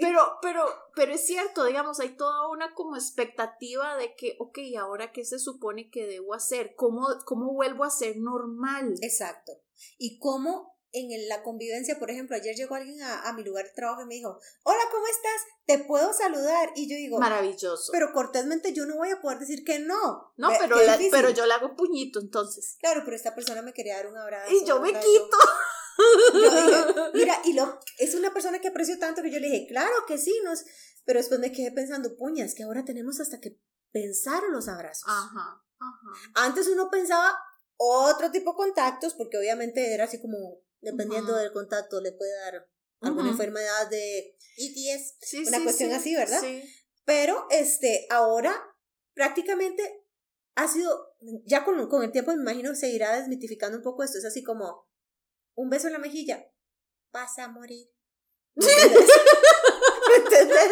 pero, 0.00 0.20
pero, 0.40 0.64
pero 0.94 1.12
es 1.12 1.26
cierto, 1.26 1.64
digamos, 1.64 1.98
hay 1.98 2.16
toda 2.16 2.48
una 2.48 2.72
como 2.72 2.94
expectativa 2.94 3.96
de 3.96 4.14
que, 4.14 4.36
ok, 4.38 4.58
¿ahora 4.78 5.10
qué 5.10 5.24
se 5.24 5.40
supone 5.40 5.90
que 5.90 6.06
debo 6.06 6.34
hacer? 6.34 6.76
¿Cómo, 6.76 7.08
cómo 7.24 7.52
vuelvo 7.52 7.82
a 7.82 7.90
ser 7.90 8.16
normal? 8.18 8.94
Exacto. 9.02 9.54
¿Y 9.98 10.20
cómo 10.20 10.73
en 10.94 11.28
la 11.28 11.42
convivencia, 11.42 11.98
por 11.98 12.10
ejemplo, 12.10 12.36
ayer 12.36 12.54
llegó 12.54 12.76
alguien 12.76 13.02
a, 13.02 13.32
mi 13.32 13.42
lugar 13.42 13.66
de 13.66 13.72
trabajo 13.72 14.02
y 14.02 14.06
me 14.06 14.14
dijo, 14.14 14.38
hola, 14.62 14.80
¿cómo 14.92 15.06
estás? 15.06 15.42
¿Te 15.66 15.78
puedo 15.80 16.12
saludar? 16.12 16.70
Y 16.76 16.88
yo 16.88 16.96
digo, 16.96 17.18
maravilloso. 17.18 17.90
Pero 17.90 18.12
cortésmente 18.12 18.72
yo 18.72 18.86
no 18.86 18.96
voy 18.96 19.10
a 19.10 19.20
poder 19.20 19.40
decir 19.40 19.64
que 19.64 19.80
no. 19.80 20.32
No, 20.36 20.50
pero, 20.60 20.76
pero 21.10 21.30
yo 21.30 21.46
le 21.46 21.54
hago 21.54 21.74
puñito 21.74 22.20
entonces. 22.20 22.76
Claro, 22.78 23.02
pero 23.04 23.16
esta 23.16 23.34
persona 23.34 23.60
me 23.62 23.72
quería 23.72 23.96
dar 23.96 24.06
un 24.06 24.16
abrazo. 24.16 24.52
Y 24.52 24.64
yo 24.64 24.80
me 24.80 24.92
quito. 24.92 25.36
mira, 27.14 27.40
y 27.44 27.52
lo, 27.52 27.80
es 27.98 28.14
una 28.14 28.32
persona 28.32 28.60
que 28.60 28.68
aprecio 28.68 28.98
tanto 28.98 29.22
que 29.22 29.30
yo 29.30 29.38
le 29.38 29.48
dije, 29.48 29.66
claro 29.68 29.94
que 30.06 30.18
sí, 30.18 30.40
nos, 30.44 30.64
pero 31.04 31.18
después 31.18 31.40
me 31.40 31.52
quedé 31.52 31.72
pensando, 31.72 32.16
puñas, 32.16 32.54
que 32.54 32.64
ahora 32.64 32.84
tenemos 32.84 33.20
hasta 33.20 33.40
que 33.40 33.58
pensar 33.92 34.42
los 34.50 34.68
abrazos. 34.68 35.08
Ajá, 35.08 35.64
ajá. 35.78 36.30
Antes 36.34 36.68
uno 36.68 36.90
pensaba 36.90 37.38
otro 37.76 38.30
tipo 38.30 38.52
de 38.52 38.56
contactos, 38.56 39.14
porque 39.14 39.38
obviamente 39.38 39.92
era 39.94 40.04
así 40.04 40.20
como 40.20 40.62
dependiendo 40.80 41.34
del 41.36 41.52
contacto, 41.52 42.00
le 42.00 42.12
puede 42.12 42.32
dar 42.44 42.68
alguna 43.00 43.30
enfermedad 43.30 43.88
de 43.90 44.36
ETS, 44.56 45.16
una 45.48 45.62
cuestión 45.62 45.92
así, 45.92 46.14
¿verdad? 46.14 46.42
Pero 47.04 47.46
este, 47.50 48.06
ahora 48.10 48.54
prácticamente 49.14 50.04
ha 50.54 50.68
sido, 50.68 51.16
ya 51.44 51.64
con, 51.64 51.88
con 51.88 52.02
el 52.02 52.12
tiempo 52.12 52.32
me 52.32 52.42
imagino 52.42 52.74
se 52.74 52.90
irá 52.90 53.16
desmitificando 53.18 53.76
un 53.76 53.82
poco 53.82 54.02
esto, 54.02 54.18
es 54.18 54.24
así 54.24 54.42
como 54.42 54.88
un 55.54 55.68
beso 55.68 55.88
en 55.88 55.94
la 55.94 55.98
mejilla, 55.98 56.46
vas 57.12 57.38
a 57.38 57.48
morir. 57.48 57.90
¿Entendés? 60.16 60.70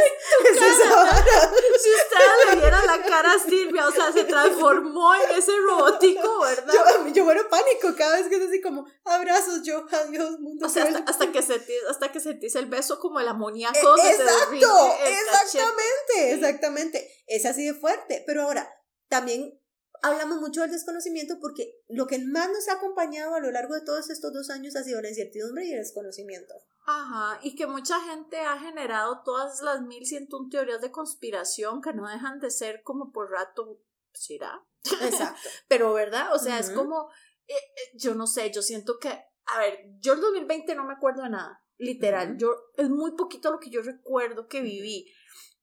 si 1.82 1.90
usted 1.90 2.50
le 2.50 2.60
viera 2.60 2.84
la 2.84 3.02
cara 3.02 3.32
a 3.32 3.38
Silvia, 3.38 3.88
o 3.88 3.92
sea, 3.92 4.12
se 4.12 4.24
transformó 4.24 5.14
en 5.14 5.38
ese 5.38 5.52
robótico, 5.66 6.40
¿verdad? 6.40 6.72
Yo, 6.72 7.08
yo 7.08 7.24
bueno 7.24 7.42
pánico 7.48 7.94
cada 7.96 8.16
vez 8.16 8.28
que 8.28 8.36
es 8.36 8.48
así 8.48 8.60
como 8.60 8.86
abrazos, 9.04 9.62
yo, 9.62 9.84
adiós, 9.90 10.38
mundo. 10.40 10.66
O 10.66 10.68
sea, 10.68 10.84
hasta, 11.06 11.32
que 11.32 11.42
sentís, 11.42 11.76
hasta 11.88 12.12
que 12.12 12.20
sentís 12.20 12.54
el 12.56 12.66
beso 12.66 12.98
como 13.00 13.20
el 13.20 13.28
amoníaco. 13.28 13.96
E, 13.96 14.10
exacto, 14.10 14.94
exactamente, 15.06 16.32
exactamente. 16.32 17.10
Es 17.26 17.46
así 17.46 17.64
de 17.64 17.74
fuerte. 17.74 18.22
Pero 18.26 18.42
ahora, 18.42 18.68
también 19.08 19.58
hablamos 20.02 20.40
mucho 20.40 20.62
del 20.62 20.70
desconocimiento 20.70 21.38
porque 21.40 21.80
lo 21.88 22.06
que 22.06 22.18
más 22.18 22.48
nos 22.48 22.68
ha 22.68 22.74
acompañado 22.74 23.34
a 23.34 23.40
lo 23.40 23.50
largo 23.50 23.74
de 23.74 23.82
todos 23.82 24.10
estos 24.10 24.32
dos 24.32 24.50
años 24.50 24.76
ha 24.76 24.82
sido 24.82 25.00
la 25.00 25.08
incertidumbre 25.08 25.64
y 25.64 25.72
el 25.72 25.78
desconocimiento. 25.78 26.54
Ajá, 26.84 27.38
y 27.42 27.54
que 27.54 27.66
mucha 27.66 28.00
gente 28.00 28.40
ha 28.40 28.58
generado 28.58 29.22
todas 29.24 29.62
las 29.62 29.82
mil 29.82 30.04
ciento 30.04 30.48
teorías 30.50 30.80
de 30.80 30.90
conspiración 30.90 31.80
que 31.80 31.92
no 31.92 32.08
dejan 32.08 32.40
de 32.40 32.50
ser 32.50 32.82
como 32.82 33.12
por 33.12 33.30
rato, 33.30 33.80
¿será? 34.12 34.64
Exacto. 35.00 35.48
Pero, 35.68 35.92
¿verdad? 35.92 36.34
O 36.34 36.38
sea, 36.38 36.58
es 36.58 36.70
como, 36.70 37.08
eh, 37.46 37.54
eh, 37.54 37.96
yo 37.96 38.14
no 38.14 38.26
sé, 38.26 38.50
yo 38.50 38.62
siento 38.62 38.98
que, 38.98 39.10
a 39.10 39.58
ver, 39.58 39.78
yo 40.00 40.14
el 40.14 40.20
2020 40.20 40.74
no 40.74 40.84
me 40.84 40.94
acuerdo 40.94 41.22
de 41.22 41.30
nada, 41.30 41.64
literal, 41.78 42.36
yo, 42.36 42.52
es 42.76 42.88
muy 42.88 43.12
poquito 43.12 43.52
lo 43.52 43.60
que 43.60 43.70
yo 43.70 43.82
recuerdo 43.82 44.48
que 44.48 44.60
viví. 44.60 45.06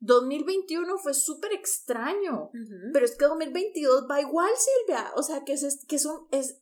2021 0.02 0.98
fue 0.98 1.14
súper 1.14 1.52
extraño, 1.52 2.52
pero 2.94 3.06
es 3.06 3.18
que 3.18 3.26
2022 3.26 4.08
va 4.10 4.22
igual, 4.22 4.52
Silvia. 4.56 5.12
O 5.16 5.24
sea, 5.24 5.44
que 5.44 5.54
es, 5.54 5.86
que 5.88 6.00
son, 6.00 6.28
es, 6.32 6.62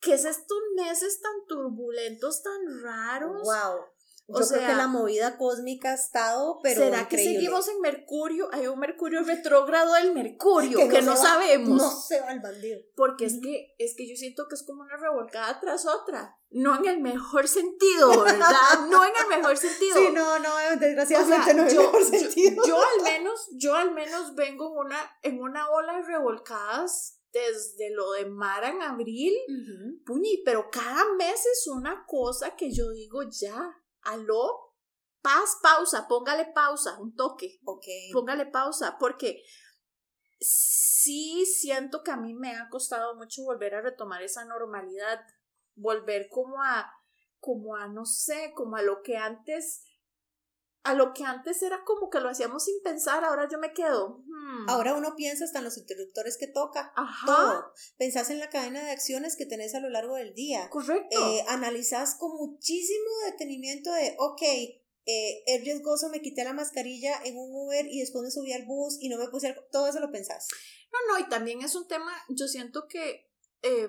que 0.00 0.12
es 0.12 0.26
estos 0.26 0.58
meses 0.76 1.20
tan 1.22 1.46
turbulentos, 1.48 2.42
tan 2.42 2.82
raros. 2.82 3.42
Wow. 3.42 3.86
Yo 4.26 4.36
o 4.36 4.48
creo 4.48 4.66
que 4.66 4.74
la 4.74 4.88
movida 4.88 5.36
cósmica 5.36 5.90
ha 5.90 5.94
estado, 5.94 6.58
pero. 6.62 6.80
¿Será 6.80 7.08
que 7.08 7.18
seguimos 7.18 7.68
en 7.68 7.80
Mercurio? 7.82 8.48
Hay 8.52 8.66
un 8.66 8.78
Mercurio 8.78 9.22
retrógrado 9.22 9.92
del 9.94 10.14
Mercurio 10.14 10.88
que, 10.88 11.02
no, 11.02 11.14
sabemos. 11.14 11.76
No 11.76 11.90
se 11.90 12.20
va 12.22 12.30
al 12.30 12.40
bandido. 12.40 12.80
Porque 12.96 13.26
es 13.26 13.38
que 13.42 13.74
es 13.78 13.94
que 13.94 14.08
yo 14.08 14.16
siento 14.16 14.48
que 14.48 14.54
es 14.54 14.62
como 14.62 14.82
una 14.82 14.96
revolcada 14.96 15.60
tras 15.60 15.84
otra. 15.84 16.38
No 16.50 16.74
en 16.76 16.86
el 16.86 17.00
mejor 17.00 17.48
sentido, 17.48 18.22
¿verdad? 18.22 18.48
No 18.88 19.04
en 19.04 19.12
el 19.14 19.36
mejor 19.36 19.58
sentido. 19.58 19.94
Sí, 19.94 20.08
no, 20.14 20.38
no, 20.38 20.50
desgraciadamente 20.78 21.52
no 21.52 21.62
en 21.64 21.68
el 21.68 21.76
mejor 21.76 22.04
sentido. 22.04 22.62
Yo, 22.66 22.78
al 22.78 23.02
menos, 23.12 23.48
yo 23.52 23.74
al 23.74 23.92
menos 23.92 24.34
vengo 24.34 24.72
en 24.72 24.86
una, 24.86 25.18
en 25.22 25.40
una 25.40 25.68
ola 25.68 25.96
de 25.96 26.02
revolcadas 26.02 27.20
desde 27.30 27.90
lo 27.90 28.12
de 28.12 28.26
Mara 28.26 28.70
en 28.70 28.80
abril, 28.80 29.34
puñi, 30.06 30.42
pero 30.44 30.70
cada 30.70 31.04
mes 31.14 31.44
es 31.44 31.66
una 31.66 32.06
cosa 32.06 32.54
que 32.54 32.72
yo 32.72 32.90
digo 32.90 33.24
ya 33.24 33.76
aló, 34.04 34.74
paz, 35.20 35.58
pausa, 35.62 36.06
póngale 36.08 36.46
pausa, 36.54 36.98
un 36.98 37.14
toque. 37.14 37.60
Ok. 37.64 37.86
Póngale 38.12 38.46
pausa, 38.46 38.96
porque 38.98 39.42
sí 40.38 41.46
siento 41.46 42.02
que 42.02 42.10
a 42.10 42.16
mí 42.16 42.34
me 42.34 42.54
ha 42.54 42.68
costado 42.68 43.16
mucho 43.16 43.42
volver 43.42 43.74
a 43.74 43.80
retomar 43.80 44.22
esa 44.22 44.44
normalidad, 44.44 45.20
volver 45.74 46.28
como 46.28 46.62
a 46.62 46.90
como 47.44 47.76
a, 47.76 47.88
no 47.88 48.06
sé, 48.06 48.52
como 48.54 48.76
a 48.76 48.82
lo 48.82 49.02
que 49.02 49.18
antes, 49.18 49.84
a 50.84 50.94
lo 50.94 51.12
que 51.14 51.24
antes 51.24 51.62
era 51.62 51.82
como 51.84 52.10
que 52.10 52.20
lo 52.20 52.28
hacíamos 52.28 52.64
sin 52.64 52.80
pensar, 52.82 53.24
ahora 53.24 53.48
yo 53.50 53.58
me 53.58 53.72
quedo. 53.72 54.22
hmm, 54.26 54.68
Ahora 54.68 54.94
uno 54.94 55.16
piensa 55.16 55.44
hasta 55.44 55.58
en 55.58 55.64
los 55.64 55.78
interruptores 55.78 56.36
que 56.36 56.46
toca. 56.46 56.92
Ajá. 56.94 57.26
Todo. 57.26 57.72
Pensás 57.96 58.30
en 58.30 58.38
la 58.38 58.50
cadena 58.50 58.84
de 58.84 58.90
acciones 58.90 59.36
que 59.36 59.46
tenés 59.46 59.74
a 59.74 59.80
lo 59.80 59.88
largo 59.90 60.14
del 60.16 60.34
día. 60.34 60.68
Correcto. 60.70 61.16
Eh, 61.18 61.44
analizás 61.48 62.14
con 62.16 62.36
muchísimo 62.36 63.08
detenimiento 63.30 63.92
de, 63.92 64.14
ok, 64.18 64.42
eh, 65.06 65.42
es 65.46 65.60
riesgoso, 65.64 66.08
me 66.10 66.22
quité 66.22 66.44
la 66.44 66.52
mascarilla 66.52 67.18
en 67.24 67.36
un 67.36 67.50
Uber 67.52 67.86
y 67.86 68.00
después 68.00 68.22
me 68.22 68.30
subí 68.30 68.52
al 68.52 68.64
bus 68.64 68.96
y 69.00 69.08
no 69.08 69.18
me 69.18 69.28
puse 69.28 69.48
al... 69.48 69.56
Todo 69.72 69.88
eso 69.88 70.00
lo 70.00 70.10
pensás. 70.10 70.48
No, 70.92 71.12
no, 71.14 71.18
y 71.24 71.28
también 71.28 71.60
es 71.62 71.74
un 71.74 71.88
tema, 71.88 72.12
yo 72.28 72.46
siento 72.46 72.86
que 72.88 73.30
eh, 73.62 73.88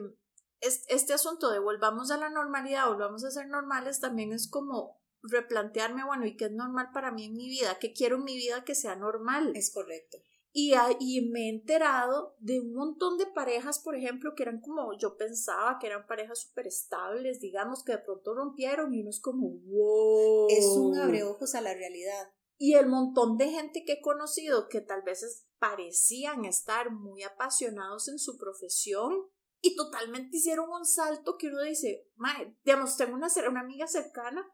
es- 0.62 0.84
este 0.88 1.14
asunto 1.14 1.52
de 1.52 1.60
volvamos 1.60 2.10
a 2.12 2.18
la 2.18 2.30
normalidad, 2.30 2.88
volvamos 2.88 3.24
a 3.24 3.32
ser 3.32 3.48
normales, 3.48 4.00
también 4.00 4.34
es 4.34 4.50
como 4.50 5.00
replantearme, 5.30 6.04
bueno, 6.06 6.26
¿y 6.26 6.36
qué 6.38 6.46
es 6.46 6.52
normal 6.52 6.90
para 6.94 7.12
mí 7.12 7.26
en 7.26 7.36
mi 7.36 7.48
vida? 7.48 7.78
¿Qué 7.80 7.94
quiero 7.94 8.18
en 8.18 8.24
mi 8.24 8.36
vida 8.36 8.64
que 8.64 8.76
sea 8.76 8.96
normal? 8.96 9.52
Es 9.56 9.72
correcto. 9.72 10.18
Y, 10.52 10.74
a- 10.74 10.96
y 11.00 11.22
me 11.30 11.48
he 11.48 11.50
enterado 11.50 12.36
de 12.40 12.62
un 12.62 12.74
montón 12.74 13.18
de 13.18 13.26
parejas, 13.26 13.80
por 13.80 13.96
ejemplo, 13.96 14.36
que 14.36 14.44
eran 14.44 14.62
como 14.62 14.98
yo 14.98 15.18
pensaba 15.18 15.78
que 15.80 15.88
eran 15.88 16.08
parejas 16.08 16.40
súper 16.40 16.68
estables, 16.68 17.42
digamos, 17.42 17.84
que 17.84 17.92
de 17.94 17.98
pronto 17.98 18.34
rompieron 18.34 18.94
y 18.94 19.02
uno 19.02 19.10
es 19.10 19.20
como, 19.20 19.50
wow. 19.50 20.48
Es 20.50 20.78
un 20.78 20.96
abreojos 20.98 21.56
a 21.56 21.62
la 21.62 21.74
realidad. 21.74 22.30
Y 22.58 22.76
el 22.76 22.86
montón 22.88 23.38
de 23.38 23.50
gente 23.50 23.84
que 23.84 23.94
he 23.94 24.02
conocido 24.02 24.70
que 24.70 24.80
tal 24.80 25.02
vez 25.02 25.24
es- 25.24 25.46
parecían 25.60 26.46
estar 26.46 26.90
muy 26.92 27.24
apasionados 27.24 28.08
en 28.08 28.18
su 28.20 28.38
profesión 28.38 29.14
y 29.62 29.76
totalmente 29.76 30.38
hicieron 30.38 30.70
un 30.70 30.86
salto 30.86 31.38
que 31.38 31.48
uno 31.48 31.62
dice, 31.64 32.08
"Mae", 32.16 32.56
digamos, 32.64 32.96
tengo 32.98 33.16
una, 33.16 33.28
una 33.50 33.60
amiga 33.62 33.88
cercana 33.88 34.46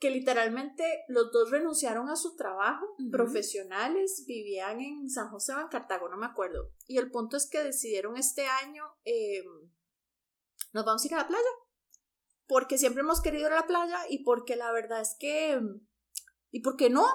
que 0.00 0.10
literalmente 0.10 1.04
los 1.08 1.30
dos 1.30 1.50
renunciaron 1.50 2.08
a 2.08 2.16
su 2.16 2.34
trabajo, 2.34 2.96
profesionales, 3.12 4.24
vivían 4.26 4.80
en 4.80 5.10
San 5.10 5.28
José 5.28 5.52
o 5.52 5.60
en 5.60 5.68
Cartago, 5.68 6.08
no 6.08 6.16
me 6.16 6.24
acuerdo. 6.24 6.72
Y 6.86 6.96
el 6.96 7.10
punto 7.10 7.36
es 7.36 7.48
que 7.48 7.62
decidieron 7.62 8.16
este 8.16 8.46
año, 8.46 8.84
eh, 9.04 9.44
nos 10.72 10.86
vamos 10.86 11.04
a 11.04 11.06
ir 11.06 11.14
a 11.14 11.18
la 11.18 11.28
playa, 11.28 11.50
porque 12.46 12.78
siempre 12.78 13.02
hemos 13.02 13.20
querido 13.20 13.46
ir 13.46 13.52
a 13.52 13.60
la 13.60 13.66
playa 13.66 13.98
y 14.08 14.24
porque 14.24 14.56
la 14.56 14.72
verdad 14.72 15.02
es 15.02 15.16
que, 15.20 15.60
¿y 16.50 16.60
por 16.60 16.76
qué 16.76 16.88
no? 16.88 17.06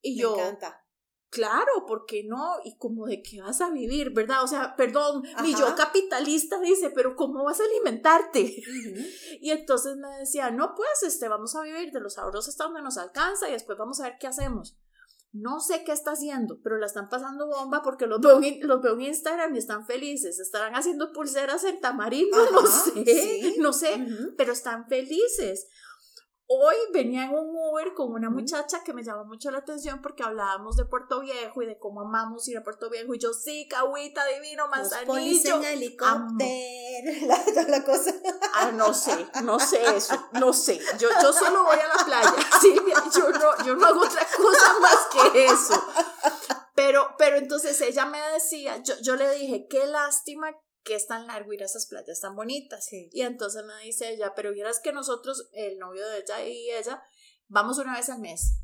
Y 0.00 0.14
Me 0.14 0.22
yo, 0.22 0.34
encanta. 0.34 0.86
Claro, 1.30 1.86
¿por 1.86 2.04
qué 2.06 2.24
no? 2.24 2.56
Y 2.64 2.76
como 2.76 3.06
de 3.06 3.22
qué 3.22 3.40
vas 3.40 3.60
a 3.60 3.70
vivir, 3.70 4.10
¿verdad? 4.10 4.42
O 4.42 4.48
sea, 4.48 4.74
perdón, 4.76 5.22
mi 5.42 5.54
Ajá. 5.54 5.60
yo 5.60 5.76
capitalista 5.76 6.60
dice, 6.60 6.90
pero 6.90 7.16
¿cómo 7.16 7.44
vas 7.44 7.60
a 7.60 7.64
alimentarte? 7.64 8.62
Y 9.42 9.50
entonces 9.50 9.96
me 9.96 10.08
decía, 10.18 10.50
no, 10.50 10.74
pues, 10.74 11.02
este, 11.02 11.28
vamos 11.28 11.54
a 11.54 11.62
vivir 11.62 11.92
de 11.92 12.00
los 12.00 12.18
ahorros 12.18 12.48
hasta 12.48 12.64
donde 12.64 12.82
nos 12.82 12.98
alcanza 12.98 13.48
y 13.48 13.52
después 13.52 13.78
vamos 13.78 14.00
a 14.00 14.04
ver 14.04 14.18
qué 14.20 14.26
hacemos. 14.26 14.76
No 15.32 15.60
sé 15.60 15.84
qué 15.84 15.92
está 15.92 16.12
haciendo, 16.12 16.60
pero 16.62 16.76
la 16.76 16.86
están 16.86 17.08
pasando 17.08 17.46
bomba 17.46 17.82
porque 17.82 18.06
los 18.06 18.20
veo 18.20 18.42
en, 18.42 18.66
los 18.66 18.82
veo 18.82 18.94
en 18.94 19.02
Instagram 19.02 19.54
y 19.54 19.58
están 19.58 19.86
felices. 19.86 20.40
Estarán 20.40 20.74
haciendo 20.74 21.12
pulseras 21.12 21.62
en 21.64 21.80
tamarindo, 21.80 22.36
no 22.52 22.66
sé, 22.66 23.04
sí. 23.04 23.56
no 23.58 23.72
sé, 23.72 24.04
pero 24.36 24.52
están 24.52 24.88
felices. 24.88 25.68
Hoy 26.52 26.74
venía 26.92 27.26
en 27.26 27.30
un 27.30 27.54
Uber 27.54 27.94
con 27.94 28.12
una 28.12 28.28
muchacha 28.28 28.82
que 28.82 28.92
me 28.92 29.04
llamó 29.04 29.24
mucho 29.24 29.52
la 29.52 29.58
atención 29.58 30.02
porque 30.02 30.24
hablábamos 30.24 30.76
de 30.76 30.84
Puerto 30.84 31.20
Viejo 31.20 31.62
y 31.62 31.66
de 31.66 31.78
cómo 31.78 32.00
amamos 32.00 32.48
ir 32.48 32.58
a 32.58 32.64
Puerto 32.64 32.90
Viejo. 32.90 33.14
Y 33.14 33.20
yo, 33.20 33.32
sí, 33.32 33.68
Cahuita, 33.68 34.24
divino, 34.26 34.64
Los 34.64 34.76
manzanillo. 34.76 35.56
en 35.58 35.64
helicóptero. 35.64 37.28
La, 37.68 37.84
cosa. 37.84 38.12
Ah, 38.54 38.72
no 38.72 38.92
sé, 38.92 39.28
no 39.44 39.60
sé 39.60 39.80
eso, 39.94 40.28
no 40.40 40.52
sé. 40.52 40.80
Yo, 40.98 41.08
yo 41.22 41.32
solo 41.32 41.62
voy 41.62 41.78
a 41.78 41.86
la 41.86 42.04
playa, 42.04 42.34
Silvia, 42.60 42.96
yo 43.14 43.30
no, 43.30 43.64
yo 43.64 43.76
no 43.76 43.86
hago 43.86 44.00
otra 44.00 44.26
cosa 44.36 44.80
más 44.80 45.06
que 45.12 45.44
eso. 45.44 45.80
Pero, 46.74 47.14
pero 47.16 47.36
entonces 47.36 47.80
ella 47.80 48.06
me 48.06 48.18
decía, 48.32 48.82
yo, 48.82 48.94
yo 49.02 49.14
le 49.14 49.32
dije, 49.36 49.68
qué 49.70 49.86
lástima 49.86 50.48
que 50.82 50.94
es 50.94 51.06
tan 51.06 51.26
largo 51.26 51.52
ir 51.52 51.62
a 51.62 51.66
esas 51.66 51.86
playas 51.86 52.20
tan 52.20 52.34
bonitas. 52.36 52.84
Sí. 52.86 53.08
Y 53.12 53.22
entonces 53.22 53.64
me 53.64 53.76
dice 53.84 54.10
ella, 54.10 54.32
pero 54.34 54.52
vieras 54.52 54.80
que 54.80 54.92
nosotros, 54.92 55.48
el 55.52 55.78
novio 55.78 56.06
de 56.08 56.18
ella 56.20 56.44
y 56.46 56.70
ella, 56.70 57.02
vamos 57.48 57.78
una 57.78 57.96
vez 57.96 58.08
al 58.10 58.20
mes. 58.20 58.54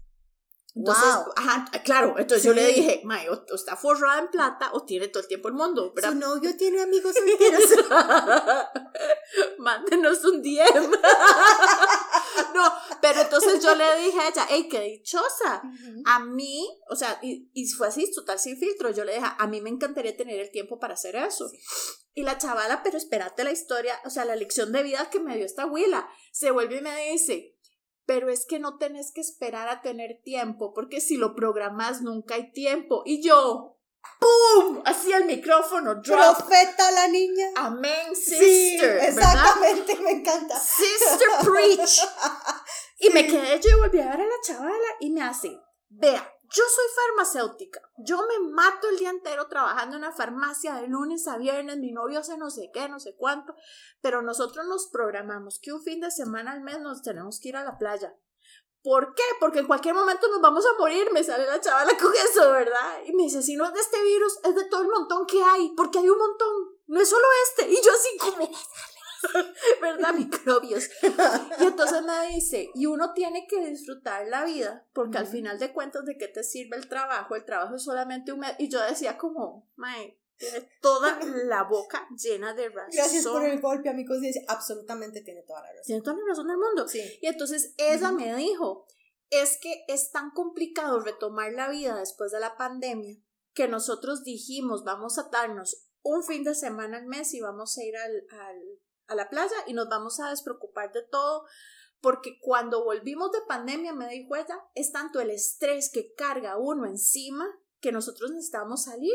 Entonces, 0.75 1.05
Wow. 1.05 1.33
ajá, 1.37 1.65
claro, 1.85 2.15
entonces 2.19 2.45
yo 2.45 2.53
le 2.53 2.67
Sí. 2.69 2.75
dije, 2.83 3.01
May, 3.05 3.29
o, 3.29 3.33
o 3.51 3.55
está 3.55 3.77
forrada 3.77 4.19
en 4.19 4.29
plata 4.29 4.71
o 4.75 4.85
tiene 4.85 5.09
todo 5.09 5.23
el 5.23 5.29
tiempo 5.29 5.49
el 5.49 5.55
mundo, 5.55 5.91
¿verdad? 5.95 6.11
Su 6.13 6.19
novio 6.19 6.55
tiene 6.57 6.83
amigos 6.83 7.15
solteros. 7.17 7.65
Mándenos 9.59 10.23
un 10.25 10.43
DM. 10.43 10.91
no, 12.55 12.73
pero 13.01 13.23
entonces 13.23 13.63
yo 13.63 13.75
le 13.75 14.01
dije 14.01 14.19
a 14.19 14.29
ella, 14.29 14.47
hey, 14.49 14.69
qué 14.71 14.81
dichosa. 14.81 15.63
A 16.05 16.21
mí, 16.21 16.67
o 16.89 16.97
sea, 16.97 17.19
y, 17.23 17.51
y 17.53 17.67
fue 17.69 17.89
así, 17.89 18.11
total 18.13 18.39
sin 18.39 18.59
filtro. 18.59 18.91
Yo 18.91 19.05
le 19.05 19.15
dije, 19.15 19.27
a 19.39 19.47
mí 19.47 19.61
me 19.61 19.71
encantaría 19.71 20.17
tener 20.17 20.41
el 20.41 20.51
tiempo 20.51 20.79
para 20.79 20.95
hacer 20.95 21.17
eso. 21.17 21.51
Y 22.15 22.23
la 22.23 22.39
chavala, 22.39 22.83
pero 22.83 22.97
espérate 22.97 23.45
la 23.45 23.53
historia, 23.53 24.01
o 24.07 24.11
sea, 24.11 24.25
la 24.25 24.37
lección 24.37 24.73
de 24.73 24.83
vida 24.83 25.11
que 25.11 25.21
me 25.21 25.37
dio 25.37 25.45
esta 25.45 25.65
abuela, 25.65 26.09
se 26.33 26.51
vuelve 26.51 26.79
y 26.79 26.81
me 26.81 27.11
dice, 27.11 27.57
pero 28.07 28.31
es 28.31 28.47
que 28.47 28.59
no 28.59 28.79
tenés 28.79 29.13
que 29.13 29.21
esperar 29.21 29.69
a 29.69 29.83
tener 29.83 30.23
tiempo, 30.23 30.73
porque 30.73 31.01
si 31.01 31.17
lo 31.17 31.35
programas 31.35 32.01
nunca 32.01 32.37
hay 32.37 32.53
tiempo. 32.53 33.03
Y 33.05 33.23
yo, 33.23 33.76
¡pum! 34.19 34.83
Así 34.85 35.13
el 35.13 35.25
micrófono, 35.25 35.97
drop. 35.97 36.37
Profeta 36.37 36.91
la 36.93 37.09
niña. 37.09 37.47
Amén, 37.57 38.15
sí, 38.15 38.37
sister. 38.37 38.95
¿verdad? 38.95 39.09
exactamente, 39.09 39.97
me 40.01 40.11
encanta. 40.13 40.59
Sister 40.59 41.29
Preach. 41.45 42.01
Y 42.99 43.11
me 43.11 43.27
quedé, 43.27 43.61
yo 43.61 43.79
volví 43.79 44.01
a 44.01 44.11
ver 44.11 44.21
a 44.21 44.27
la 44.27 44.41
chavala 44.43 44.89
y 45.01 45.11
me 45.11 45.23
hace, 45.23 45.61
vea, 45.89 46.33
yo 46.49 46.63
soy 46.69 46.85
farmacéutica, 46.95 47.81
yo 47.99 48.19
me 48.19 48.49
mato 48.51 48.89
el 48.89 48.99
día 48.99 49.11
entero 49.11 49.49
trabajando 49.49 49.97
en 49.97 50.05
una 50.05 50.13
farmacia 50.13 50.75
de 50.77 50.87
lunes 50.87 51.27
a 51.27 51.37
viernes, 51.37 51.79
mi 51.79 51.93
novio 51.93 52.21
hace 52.21 52.39
no 52.39 52.51
sé 52.51 52.71
qué, 52.73 52.89
no 52.89 53.01
sé 53.01 53.17
cuánto, 53.17 53.55
pero 54.01 54.23
nosotros 54.23 54.65
nos 54.67 54.89
programamos 54.89 55.59
que 55.61 55.73
un 55.73 55.83
fin 55.83 56.01
de 56.01 56.11
semana 56.11 56.53
al 56.53 56.61
mes 56.63 56.81
nos 56.81 57.03
tenemos 57.03 57.41
que 57.41 57.49
ir 57.49 57.57
a 57.57 57.65
la 57.65 57.79
playa. 57.79 58.15
¿Por 58.87 59.17
qué? 59.17 59.25
Porque 59.41 59.59
en 59.59 59.67
cualquier 59.67 59.97
momento 59.97 60.29
nos 60.29 60.41
vamos 60.41 60.65
a 60.65 60.79
morir, 60.79 61.09
me 61.13 61.25
sale 61.25 61.45
la 61.45 61.61
chavala 61.61 61.99
con 61.99 62.13
eso, 62.15 62.53
¿verdad? 62.53 63.01
Y 63.05 63.13
me 63.15 63.25
dice, 63.25 63.43
si 63.43 63.57
no 63.57 63.65
es 63.65 63.73
de 63.73 63.81
este 63.81 64.01
virus, 64.01 64.39
es 64.45 64.55
de 64.55 64.65
todo 64.67 64.83
el 64.83 64.87
montón 64.87 65.27
que 65.27 65.43
hay, 65.43 65.73
porque 65.77 65.99
hay 65.99 66.09
un 66.09 66.17
montón, 66.17 66.69
no 66.87 67.01
es 67.01 67.09
solo 67.09 67.27
este. 67.49 67.69
Y 67.69 67.75
yo 67.83 67.91
así 67.91 68.17
como, 68.17 68.49
¿verdad? 69.83 70.15
Microbios. 70.15 70.89
Y 71.59 71.65
entonces 71.65 72.01
me 72.05 72.29
dice, 72.29 72.71
y 72.77 72.87
uno 72.87 73.13
tiene 73.13 73.49
que 73.49 73.59
disfrutar 73.67 74.29
la 74.29 74.45
vida, 74.45 74.87
porque 74.93 75.19
al 75.19 75.27
final 75.27 75.59
de 75.59 75.73
cuentas, 75.73 76.05
¿de 76.05 76.17
qué 76.17 76.29
te 76.29 76.45
sirve 76.45 76.77
el 76.77 76.89
trabajo? 76.89 77.35
El 77.35 77.45
trabajo 77.45 77.75
es 77.75 77.83
solamente 77.83 78.33
un. 78.33 78.45
Y 78.61 78.69
yo 78.69 78.81
decía 78.81 79.19
como, 79.19 79.69
mae, 79.75 80.17
tiene 80.39 80.69
toda 80.81 81.19
la 81.45 81.65
boca 81.65 82.07
llena 82.17 82.55
de 82.55 82.69
razón. 82.69 82.91
Gracias 82.93 83.27
por 83.27 83.45
el 83.45 83.61
golpe 83.61 83.89
a 83.89 83.93
mi 83.95 84.05
conciencia. 84.05 84.43
Absolutamente 84.49 85.21
tiene 85.23 85.43
toda 85.43 85.61
la 85.63 85.69
razón. 85.69 85.83
Tiene 85.85 86.03
toda 86.03 86.17
la 86.17 86.23
razón 86.29 86.49
del 86.49 86.59
mundo. 86.59 86.89
Sí. 86.89 87.19
Y 87.21 87.27
entonces 87.27 87.75
ella 87.77 88.09
Ujú. 88.11 88.19
me 88.21 88.35
dijo, 88.37 88.87
es 89.31 89.59
que 89.61 89.85
es 89.89 90.11
tan 90.13 90.31
complicado 90.31 91.01
retomar 91.01 91.53
la 91.53 91.69
vida 91.69 91.97
después 91.99 92.33
de 92.33 92.41
la 92.41 92.57
pandemia 92.57 93.17
que 93.55 93.69
nosotros 93.69 94.23
dijimos, 94.23 94.85
vamos 94.85 95.19
a 95.19 95.29
darnos 95.33 95.89
un 96.03 96.23
fin 96.23 96.45
de 96.45 96.55
semana 96.55 96.99
al 96.99 97.07
mes 97.07 97.33
y 97.35 97.41
vamos 97.41 97.77
a 97.79 97.83
ir 97.85 97.97
al, 97.97 98.27
al- 98.31 98.81
a 99.09 99.15
la 99.15 99.29
playa 99.31 99.57
y 99.67 99.73
nos 99.73 99.89
vamos 99.89 100.21
a 100.21 100.31
despreocupar 100.31 100.93
de 100.93 101.03
todo. 101.03 101.47
Porque 102.03 102.39
cuando 102.41 102.85
volvimos 102.85 103.33
de 103.33 103.39
pandemia, 103.49 103.95
me 103.95 104.09
dijo 104.09 104.37
ella, 104.37 104.61
es 104.75 104.93
tanto 104.93 105.19
el 105.21 105.31
estrés 105.31 105.91
que 105.91 106.13
carga 106.15 106.59
uno 106.59 106.85
encima 106.87 107.47
que 107.81 107.91
nosotros 107.91 108.31
necesitamos 108.31 108.85
salir. 108.85 109.15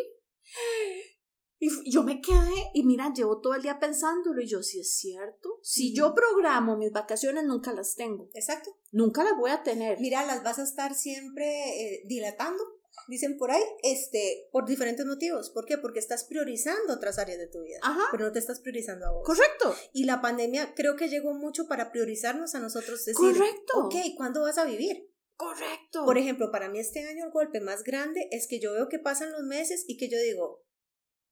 Y 1.63 1.91
yo 1.91 2.01
me 2.03 2.21
quedé 2.21 2.71
y 2.73 2.83
mira, 2.83 3.13
llevo 3.13 3.39
todo 3.39 3.53
el 3.53 3.61
día 3.61 3.77
pensándolo 3.79 4.41
y 4.41 4.47
yo, 4.47 4.63
si 4.63 4.79
es 4.79 4.95
cierto, 4.97 5.59
si 5.61 5.93
yo 5.93 6.15
programo 6.15 6.75
mis 6.75 6.91
vacaciones 6.91 7.43
nunca 7.43 7.71
las 7.71 7.93
tengo, 7.93 8.31
Exacto. 8.33 8.75
nunca 8.91 9.23
las 9.23 9.37
voy 9.37 9.51
a 9.51 9.61
tener. 9.61 9.99
Mira, 9.99 10.25
las 10.25 10.43
vas 10.43 10.57
a 10.57 10.63
estar 10.63 10.95
siempre 10.95 11.45
eh, 11.45 12.01
dilatando, 12.07 12.63
dicen 13.07 13.37
por 13.37 13.51
ahí, 13.51 13.61
este, 13.83 14.49
por 14.51 14.65
diferentes 14.65 15.05
motivos. 15.05 15.51
¿Por 15.51 15.65
qué? 15.65 15.77
Porque 15.77 15.99
estás 15.99 16.23
priorizando 16.23 16.93
otras 16.95 17.19
áreas 17.19 17.37
de 17.37 17.47
tu 17.47 17.61
vida, 17.61 17.77
Ajá, 17.83 18.05
pero 18.11 18.25
no 18.25 18.31
te 18.31 18.39
estás 18.39 18.59
priorizando 18.59 19.05
a 19.05 19.11
vos. 19.11 19.23
correcto, 19.23 19.75
Y 19.93 20.05
la 20.05 20.19
pandemia 20.19 20.73
creo 20.73 20.95
que 20.95 21.09
llegó 21.09 21.35
mucho 21.35 21.67
para 21.67 21.91
priorizarnos 21.91 22.55
a 22.55 22.59
nosotros. 22.59 23.05
Decir, 23.05 23.37
correcto, 23.37 23.85
ok, 23.85 23.95
¿cuándo 24.17 24.41
vas 24.41 24.57
a 24.57 24.65
vivir? 24.65 25.10
Correcto. 25.41 26.05
Por 26.05 26.17
ejemplo, 26.17 26.51
para 26.51 26.69
mí 26.69 26.79
este 26.79 27.03
año 27.03 27.25
el 27.25 27.31
golpe 27.31 27.59
más 27.61 27.83
grande 27.83 28.27
es 28.31 28.47
que 28.47 28.59
yo 28.59 28.73
veo 28.73 28.89
que 28.89 28.99
pasan 28.99 29.31
los 29.31 29.41
meses 29.41 29.83
y 29.87 29.97
que 29.97 30.07
yo 30.07 30.19
digo, 30.19 30.63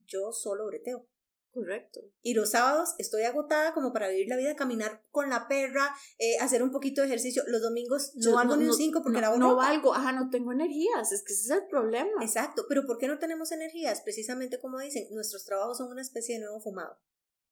yo 0.07 0.31
solo 0.31 0.65
breteo. 0.65 1.07
correcto. 1.51 2.01
Y 2.21 2.33
los 2.33 2.51
sábados 2.51 2.95
estoy 2.99 3.23
agotada 3.23 3.73
como 3.73 3.91
para 3.91 4.07
vivir 4.07 4.27
la 4.27 4.37
vida, 4.37 4.55
caminar 4.55 5.03
con 5.11 5.29
la 5.29 5.47
perra, 5.47 5.95
eh, 6.17 6.37
hacer 6.39 6.63
un 6.63 6.71
poquito 6.71 7.01
de 7.01 7.07
ejercicio. 7.07 7.43
Los 7.47 7.61
domingos 7.61 8.11
no 8.15 8.21
Yo 8.21 8.35
valgo 8.35 8.55
ni 8.55 8.65
un 8.65 8.73
5 8.73 9.01
porque 9.03 9.21
no, 9.21 9.31
la 9.31 9.37
no 9.37 9.55
valgo, 9.55 9.93
ajá, 9.93 10.11
no 10.11 10.29
tengo 10.29 10.51
energías, 10.51 11.11
es 11.11 11.23
que 11.23 11.33
ese 11.33 11.43
es 11.43 11.49
el 11.49 11.67
problema. 11.67 12.23
Exacto, 12.23 12.65
pero 12.69 12.85
¿por 12.85 12.97
qué 12.97 13.07
no 13.07 13.19
tenemos 13.19 13.51
energías? 13.51 14.01
Precisamente 14.01 14.59
como 14.59 14.79
dicen, 14.79 15.07
nuestros 15.11 15.43
trabajos 15.45 15.77
son 15.77 15.91
una 15.91 16.01
especie 16.01 16.35
de 16.35 16.45
nuevo 16.45 16.59
fumado. 16.61 16.99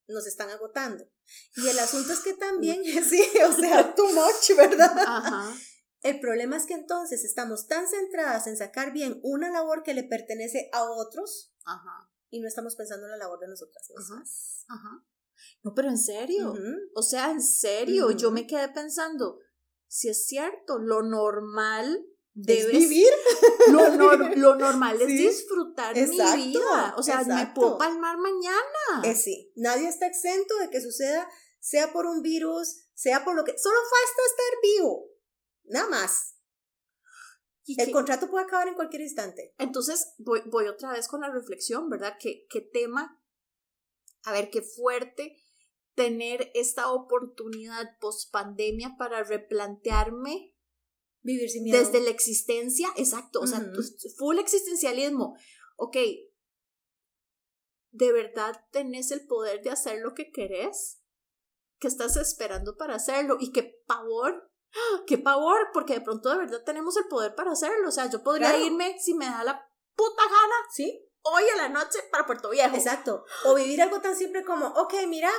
nos 0.07 0.25
están 0.25 0.49
agotando. 0.49 1.03
Y 1.57 1.67
el 1.67 1.77
asunto 1.79 2.13
es 2.13 2.21
que 2.21 2.33
también, 2.33 2.83
sí, 3.03 3.21
o 3.47 3.51
sea, 3.51 3.93
too 3.93 4.07
much, 4.13 4.55
¿verdad? 4.55 4.93
Ajá. 5.05 5.53
El 6.07 6.19
problema 6.19 6.55
es 6.57 6.65
que 6.65 6.73
entonces 6.73 7.23
estamos 7.23 7.67
tan 7.67 7.87
centradas 7.87 8.47
en 8.47 8.57
sacar 8.57 8.91
bien 8.93 9.19
una 9.23 9.49
labor 9.49 9.83
que 9.83 9.93
le 9.93 10.03
pertenece 10.03 10.69
a 10.73 10.83
otros 10.83 11.53
Ajá. 11.65 12.09
y 12.29 12.39
no 12.39 12.47
estamos 12.47 12.75
pensando 12.75 13.05
en 13.05 13.11
la 13.11 13.17
labor 13.17 13.39
de 13.39 13.47
nosotras 13.47 13.89
mismas. 13.95 14.65
Ajá. 14.69 15.03
No, 15.63 15.73
pero 15.75 15.89
en 15.89 15.97
serio. 15.97 16.53
O 16.95 17.01
sea, 17.03 17.31
en 17.31 17.41
serio, 17.41 18.11
yo 18.11 18.31
me 18.31 18.47
quedé 18.47 18.69
pensando, 18.69 19.39
si 19.87 20.09
es 20.09 20.25
cierto, 20.25 20.79
lo 20.79 21.03
normal 21.03 22.03
Es 22.35 22.45
debe 22.45 22.71
vivir. 22.79 23.07
Lo, 23.71 23.81
nor- 23.89 24.35
lo 24.35 24.55
normal 24.55 25.01
es 25.01 25.07
Sí. 25.07 25.17
disfrutar 25.17 25.97
Exacto, 25.97 26.37
mi 26.37 26.47
vida. 26.47 26.95
O 26.97 27.03
sea, 27.03 27.21
me 27.23 27.47
puedo 27.53 27.77
palmar 27.77 28.17
mañana. 28.17 29.03
Eh, 29.03 29.13
sí, 29.15 29.51
nadie 29.55 29.89
está 29.89 30.07
exento 30.07 30.55
de 30.59 30.69
que 30.69 30.79
suceda, 30.79 31.27
sea 31.59 31.91
por 31.91 32.05
un 32.05 32.21
virus, 32.21 32.85
sea 32.93 33.25
por 33.25 33.35
lo 33.35 33.43
que... 33.43 33.57
Solo 33.57 33.75
falta 33.77 34.21
estar 34.25 34.61
vivo. 34.61 35.05
Nada 35.67 35.89
más. 35.89 36.36
Y 37.65 37.79
El 37.81 37.91
contrato 37.91 38.29
puede 38.29 38.45
acabar 38.45 38.67
en 38.69 38.75
cualquier 38.75 39.01
instante. 39.01 39.53
Entonces, 39.57 40.13
voy, 40.17 40.41
voy 40.45 40.67
otra 40.67 40.91
vez 40.93 41.07
con 41.07 41.21
la 41.21 41.29
reflexión, 41.29 41.89
¿verdad? 41.89 42.15
¿Qué, 42.19 42.45
qué 42.50 42.62
tema? 42.62 43.21
A 44.24 44.31
ver, 44.31 44.50
qué 44.50 44.62
fuerte 44.62 45.36
tener 45.95 46.51
esta 46.53 46.91
oportunidad 46.91 47.97
post 48.00 48.31
pandemia 48.31 48.95
para 48.97 49.24
replantearme 49.24 50.55
Vivir 51.21 51.50
sin 51.50 51.63
miedo. 51.63 51.77
desde 51.79 52.00
la 52.00 52.09
existencia, 52.12 52.88
exacto, 52.95 53.41
o 53.41 53.47
sea, 53.47 53.59
tu- 53.74 53.83
full 54.17 54.38
existencialismo. 54.38 55.36
Ok, 55.75 55.97
¿de 57.91 58.12
verdad 58.13 58.63
tenés 58.71 59.12
el 59.12 59.25
poder 59.25 59.62
de 59.63 59.71
hacer 59.71 60.00
lo 60.01 60.13
que 60.13 60.31
querés? 60.31 61.01
¿Qué 61.79 61.88
estás 61.88 62.15
esperando 62.15 62.77
para 62.77 62.95
hacerlo? 62.95 63.38
Y 63.39 63.51
qué 63.51 63.81
pavor. 63.86 64.51
Qué 65.07 65.17
pavor, 65.17 65.69
porque 65.74 65.93
de 65.95 66.01
pronto 66.01 66.29
de 66.29 66.38
verdad 66.38 66.63
tenemos 66.65 66.95
el 66.97 67.07
poder 67.07 67.36
para 67.36 67.51
hacerlo. 67.51 67.89
O 67.89 67.91
sea, 67.91 68.07
yo 68.09 68.24
podría 68.24 68.50
Claro. 68.50 68.63
irme 68.65 68.97
si 69.00 69.13
me 69.13 69.25
da 69.25 69.43
la 69.43 69.69
puta 69.95 70.24
gana 70.24 70.55
¿Sí? 70.74 71.03
hoy 71.24 71.43
a 71.53 71.57
la 71.57 71.69
noche 71.69 72.00
para 72.12 72.25
Puerto 72.25 72.50
Viejo. 72.50 72.75
Exacto. 72.75 73.25
O 73.45 73.55
vivir 73.55 73.81
algo 73.81 74.00
tan 74.01 74.15
simple 74.15 74.43
como, 74.45 74.67
ok, 74.67 74.93
mira, 75.07 75.29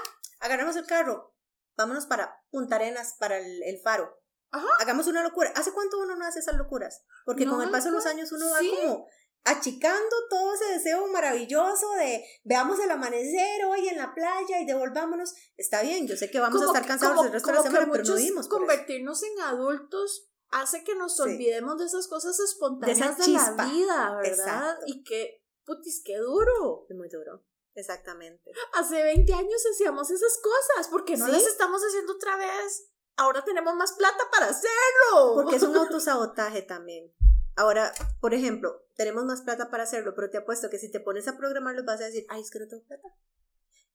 agarramos 0.40 0.76
el 0.76 0.87
carro, 0.87 1.35
vámonos 1.76 2.06
para 2.06 2.42
Punta 2.50 2.76
Arenas, 2.76 3.14
para 3.18 3.38
el, 3.38 3.62
el 3.62 3.80
faro. 3.80 4.20
Ajá. 4.50 4.66
Hagamos 4.80 5.06
una 5.06 5.23
locura. 5.23 5.52
¿Hace 5.56 5.73
cuánto 5.73 5.99
uno 5.99 6.16
no 6.16 6.25
hace 6.26 6.38
esas 6.40 6.56
locuras? 6.56 7.04
Porque 7.26 7.47
con 7.47 7.61
el 7.62 7.70
paso 7.70 7.88
de 7.88 7.92
los 7.94 8.06
años 8.06 8.32
uno 8.32 8.47
va 8.50 8.58
como 8.58 9.06
achicando 9.45 10.16
todo 10.28 10.54
ese 10.54 10.66
deseo 10.75 11.07
maravilloso 11.09 11.90
de 11.92 12.25
veamos 12.45 12.78
el 12.80 12.90
amanecer 12.90 13.64
hoy 13.64 13.88
en 13.88 13.97
la 13.97 14.14
playa 14.14 14.61
y 14.61 14.66
devolvámonos. 14.66 15.35
Está 15.57 15.83
bien, 15.83 16.07
yo 16.07 16.16
sé 16.16 16.30
que 16.30 16.40
vamos 16.40 16.61
a 16.62 16.66
estar 16.66 16.83
que- 16.83 16.88
cansados 16.88 17.16
como- 17.16 17.26
el 17.26 17.33
resto 17.33 17.49
de 17.49 17.54
la 17.54 17.62
que 17.62 17.68
semana, 17.68 17.92
pero 17.92 18.04
no 18.04 18.49
convertirnos 18.49 19.23
en 19.23 19.40
adultos 19.40 20.28
hace 20.50 20.85
que 20.85 20.95
nos 20.95 21.16
Sí. 21.16 21.23
olvidemos 21.23 21.78
de 21.78 21.87
esas 21.87 22.09
cosas 22.09 22.38
espontáneas 22.40 23.18
de, 23.18 23.28
la 23.33 23.50
vida, 23.66 24.16
¿verdad? 24.23 24.26
Exacto. 24.26 24.85
Y 24.87 25.04
que, 25.04 25.45
putis, 25.64 26.02
qué 26.04 26.16
duro. 26.18 26.87
Muy 26.90 27.09
duro. 27.09 27.45
Exactamente. 27.75 28.50
Hace 28.73 29.02
20 29.02 29.33
años 29.35 29.62
hacíamos 29.73 30.11
esas 30.11 30.38
cosas, 30.42 30.88
porque 30.88 31.16
no 31.16 31.26
Sí. 31.26 31.33
las 31.33 31.47
estamos 31.47 31.80
haciendo 31.83 32.14
otra 32.14 32.37
vez? 32.37 32.90
Ahora 33.16 33.45
tenemos 33.45 33.75
más 33.75 33.92
plata 33.92 34.25
para 34.33 34.47
hacerlo. 34.47 35.35
Porque 35.35 35.57
es 35.57 35.62
un 35.62 35.76
autosabotaje 35.76 36.62
también. 36.62 37.12
Ahora, 37.58 37.92
por 38.20 38.34
ejemplo, 38.34 38.86
tenemos 38.94 39.24
más 39.24 39.42
plata 39.42 39.68
para 39.68 39.82
hacerlo, 39.82 40.14
pero 40.14 40.30
te 40.30 40.38
apuesto 40.38 40.70
que 40.70 40.78
si 40.78 40.92
te 40.92 41.00
pones 41.00 41.26
a 41.26 41.36
programarlo 41.36 41.84
vas 41.84 42.00
a 42.00 42.04
decir, 42.04 42.24
ay, 42.28 42.40
es 42.40 42.52
que 42.52 42.60
no 42.60 42.68
tengo 42.68 42.84
plata. 42.84 43.08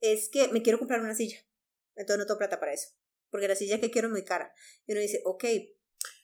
Es 0.01 0.27
que 0.27 0.49
me 0.49 0.61
quiero 0.61 0.79
comprar 0.79 0.99
una 0.99 1.15
silla. 1.15 1.37
Entonces 1.95 2.17
no 2.17 2.25
tengo 2.25 2.39
plata 2.39 2.59
para 2.59 2.73
eso. 2.73 2.89
Porque 3.29 3.47
la 3.47 3.55
silla 3.55 3.79
que 3.79 3.89
quiero 3.89 4.09
es 4.09 4.11
muy 4.11 4.25
cara. 4.25 4.53
Y 4.85 4.91
uno 4.91 4.99
dice, 4.99 5.21
ok, 5.23 5.45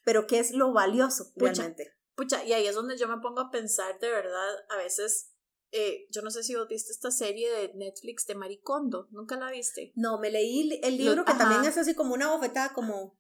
pero 0.04 0.28
¿qué 0.28 0.40
es 0.40 0.52
lo 0.52 0.74
valioso 0.74 1.32
Pucha. 1.34 1.54
realmente? 1.54 1.94
Pucha, 2.14 2.44
y 2.44 2.52
ahí 2.52 2.68
es 2.68 2.76
donde 2.76 2.98
yo 2.98 3.08
me 3.08 3.22
pongo 3.22 3.40
a 3.40 3.52
pensar 3.52 3.98
de 4.02 4.10
verdad, 4.10 4.66
a 4.68 4.76
veces, 4.76 5.32
eh, 5.72 6.08
yo 6.10 6.22
no 6.22 6.32
sé 6.32 6.44
si 6.44 6.56
vos 6.56 6.68
viste 6.68 6.92
esta 6.92 7.12
serie 7.12 7.52
de 7.52 7.74
Netflix 7.76 8.26
de 8.26 8.36
Maricondo, 8.36 9.08
¿nunca 9.12 9.38
la 9.38 9.52
viste? 9.52 9.92
No, 9.96 10.20
me 10.20 10.32
leí 10.32 10.80
el 10.82 10.98
libro 10.98 11.16
Lo- 11.18 11.26
que 11.26 11.34
también 11.34 11.64
es 11.66 11.78
así 11.78 11.94
como 11.94 12.14
una 12.14 12.30
bofetada, 12.30 12.74
como, 12.74 13.18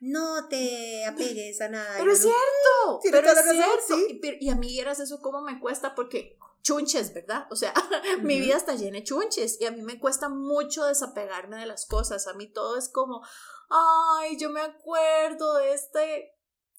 no 0.00 0.48
te 0.48 1.04
apegues 1.04 1.60
a 1.60 1.68
nada. 1.68 1.96
Pero 1.98 2.12
es 2.12 2.20
cierto, 2.20 3.00
pero 3.02 3.28
es 3.28 3.34
razón, 3.36 3.54
cierto. 3.54 4.06
sí. 4.08 4.20
Y, 4.40 4.48
a 4.48 4.56
mí 4.56 4.68
vieras 4.68 4.98
eso 5.00 5.20
cómo 5.20 5.42
me 5.42 5.60
cuesta 5.60 5.94
porque 5.94 6.38
chunches, 6.62 7.12
¿verdad? 7.12 7.46
O 7.50 7.56
sea, 7.56 7.74
mi 8.22 8.40
vida 8.40 8.56
está 8.56 8.74
llena 8.74 8.98
de 8.98 9.04
chunches 9.04 9.60
y 9.60 9.66
a 9.66 9.70
mí 9.70 9.82
me 9.82 10.00
cuesta 10.00 10.28
mucho 10.28 10.84
desapegarme 10.84 11.58
de 11.58 11.66
las 11.66 11.86
cosas. 11.86 12.26
A 12.26 12.34
mí 12.34 12.46
todo 12.50 12.78
es 12.78 12.88
como, 12.88 13.22
ay, 13.68 14.38
yo 14.38 14.50
me 14.50 14.60
acuerdo 14.62 15.58
de 15.58 15.74
este, 15.74 16.34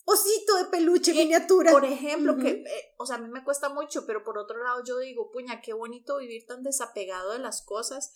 Osito 0.05 0.55
de 0.57 0.65
peluche 0.65 1.13
miniatura. 1.13 1.71
por 1.71 1.85
ejemplo, 1.85 2.37
que, 2.37 2.49
eh, 2.49 2.93
o 2.97 3.05
sea, 3.05 3.17
a 3.17 3.19
mí 3.19 3.29
me 3.29 3.43
cuesta 3.43 3.69
mucho, 3.69 4.05
pero 4.05 4.23
por 4.23 4.37
otro 4.37 4.63
lado 4.63 4.83
yo 4.83 4.97
digo, 4.99 5.31
puña, 5.31 5.61
qué 5.61 5.73
bonito 5.73 6.17
vivir 6.17 6.45
tan 6.45 6.63
desapegado 6.63 7.33
de 7.33 7.39
las 7.39 7.63
cosas, 7.63 8.13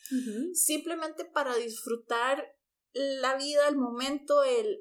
simplemente 0.54 1.26
para 1.26 1.56
disfrutar 1.56 2.44
la 2.94 3.36
vida, 3.36 3.68
el 3.68 3.78
momento, 3.78 4.44
el 4.44 4.80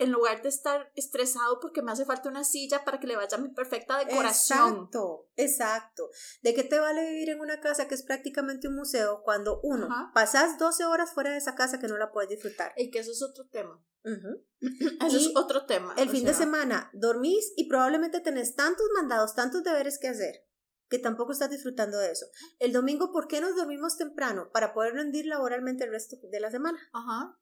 en 0.00 0.10
lugar 0.10 0.42
de 0.42 0.48
estar 0.48 0.90
estresado 0.96 1.60
porque 1.60 1.82
me 1.82 1.92
hace 1.92 2.06
falta 2.06 2.30
una 2.30 2.42
silla 2.42 2.84
para 2.84 2.98
que 2.98 3.06
le 3.06 3.16
vaya 3.16 3.36
mi 3.36 3.50
perfecta 3.50 3.98
decoración. 3.98 4.58
Exacto, 4.58 5.28
exacto. 5.36 6.10
¿De 6.42 6.54
qué 6.54 6.64
te 6.64 6.78
vale 6.80 7.08
vivir 7.10 7.28
en 7.28 7.40
una 7.40 7.60
casa 7.60 7.86
que 7.86 7.94
es 7.94 8.02
prácticamente 8.02 8.66
un 8.66 8.76
museo 8.76 9.22
cuando 9.22 9.60
uno 9.62 9.86
Ajá. 9.86 10.10
pasas 10.14 10.58
12 10.58 10.86
horas 10.86 11.12
fuera 11.12 11.32
de 11.32 11.36
esa 11.36 11.54
casa 11.54 11.78
que 11.78 11.86
no 11.86 11.98
la 11.98 12.10
puedes 12.12 12.30
disfrutar? 12.30 12.72
Y 12.76 12.90
que 12.90 13.00
eso 13.00 13.12
es 13.12 13.22
otro 13.22 13.46
tema. 13.48 13.84
Eso 14.02 15.16
Y 15.18 15.26
es 15.26 15.32
otro 15.36 15.66
tema. 15.66 15.94
El 15.98 16.08
fin 16.08 16.24
de 16.24 16.32
semana 16.32 16.90
dormís 16.94 17.52
y 17.56 17.68
probablemente 17.68 18.20
tenés 18.20 18.54
tantos 18.54 18.86
mandados, 18.94 19.34
tantos 19.34 19.62
deberes 19.62 19.98
que 19.98 20.08
hacer 20.08 20.46
que 20.88 20.98
tampoco 20.98 21.32
estás 21.32 21.50
disfrutando 21.50 21.98
de 21.98 22.10
eso. 22.10 22.26
El 22.58 22.72
domingo, 22.72 23.12
¿por 23.12 23.28
qué 23.28 23.40
nos 23.40 23.54
dormimos 23.54 23.96
temprano? 23.96 24.50
Para 24.52 24.72
poder 24.74 24.94
rendir 24.94 25.24
laboralmente 25.26 25.84
el 25.84 25.90
resto 25.90 26.16
de 26.22 26.40
la 26.40 26.50
semana. 26.50 26.78
Ajá. 26.92 27.38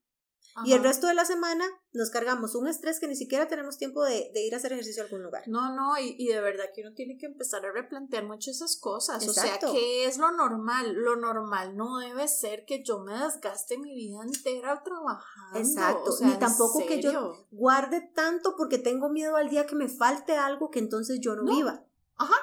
Y 0.64 0.72
el 0.72 0.82
resto 0.82 1.06
de 1.06 1.14
la 1.14 1.24
semana 1.24 1.64
nos 1.92 2.10
cargamos 2.10 2.56
un 2.56 2.66
estrés 2.66 2.98
que 2.98 3.06
ni 3.06 3.14
siquiera 3.14 3.46
tenemos 3.46 3.78
tiempo 3.78 4.02
de, 4.02 4.30
de 4.34 4.44
ir 4.44 4.54
a 4.54 4.56
hacer 4.56 4.72
ejercicio 4.72 5.02
a 5.02 5.06
algún 5.06 5.22
lugar. 5.22 5.44
No, 5.46 5.72
no, 5.76 5.96
y, 5.98 6.16
y 6.18 6.26
de 6.28 6.40
verdad 6.40 6.64
que 6.74 6.80
uno 6.82 6.94
tiene 6.94 7.16
que 7.16 7.26
empezar 7.26 7.64
a 7.64 7.70
replantear 7.70 8.24
mucho 8.26 8.50
esas 8.50 8.76
cosas. 8.76 9.26
O 9.28 9.32
sea, 9.32 9.58
¿qué 9.60 10.04
es 10.06 10.18
lo 10.18 10.32
normal? 10.32 10.94
Lo 10.94 11.14
normal 11.14 11.76
no 11.76 11.98
debe 11.98 12.26
ser 12.26 12.64
que 12.64 12.82
yo 12.82 12.98
me 12.98 13.12
desgaste 13.16 13.78
mi 13.78 13.94
vida 13.94 14.18
entera 14.24 14.82
trabajando. 14.82 15.58
Exacto, 15.60 16.10
o 16.10 16.12
sea, 16.12 16.26
ni 16.26 16.32
¿en 16.32 16.38
tampoco 16.40 16.84
que 16.86 17.00
yo- 17.00 17.46
guarde 17.52 18.00
tanto 18.14 18.56
porque 18.56 18.78
tengo 18.78 19.10
miedo 19.10 19.36
al 19.36 19.50
día 19.50 19.66
que 19.66 19.76
me 19.76 19.88
falte 19.88 20.36
algo 20.36 20.70
que 20.70 20.80
entonces 20.80 21.20
yo 21.20 21.36
no, 21.36 21.42
No. 21.44 21.54
viva. 21.54 21.84
Ajá. 22.16 22.36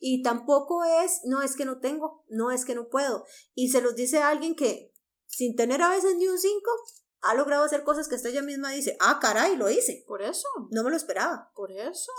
Y 0.00 0.22
tampoco 0.22 0.84
es, 0.84 1.20
no 1.24 1.40
es 1.40 1.56
que 1.56 1.64
no 1.64 1.78
tengo, 1.78 2.24
no 2.28 2.50
es 2.50 2.66
que 2.66 2.74
no 2.74 2.88
puedo. 2.88 3.24
Y 3.54 3.70
se 3.70 3.80
los 3.80 3.94
dice 3.96 4.18
a 4.18 4.28
alguien 4.28 4.54
que, 4.54 4.92
sin 5.26 5.56
tener 5.56 5.80
a 5.82 5.88
veces 5.88 6.14
ni 6.16 6.26
un 6.28 6.38
5, 6.38 6.70
ha 7.20 7.34
logrado 7.34 7.64
hacer 7.64 7.82
cosas 7.82 8.08
que 8.08 8.14
hasta 8.16 8.28
ella 8.28 8.42
misma 8.42 8.70
dice, 8.72 8.96
ah, 9.00 9.18
caray, 9.20 9.56
lo 9.56 9.70
hice. 9.70 10.04
Por 10.06 10.22
eso, 10.22 10.46
No 10.70 10.82
me 10.84 10.90
lo 10.90 10.96
esperaba. 10.96 11.50
por 11.54 11.72
eso. 11.72 12.12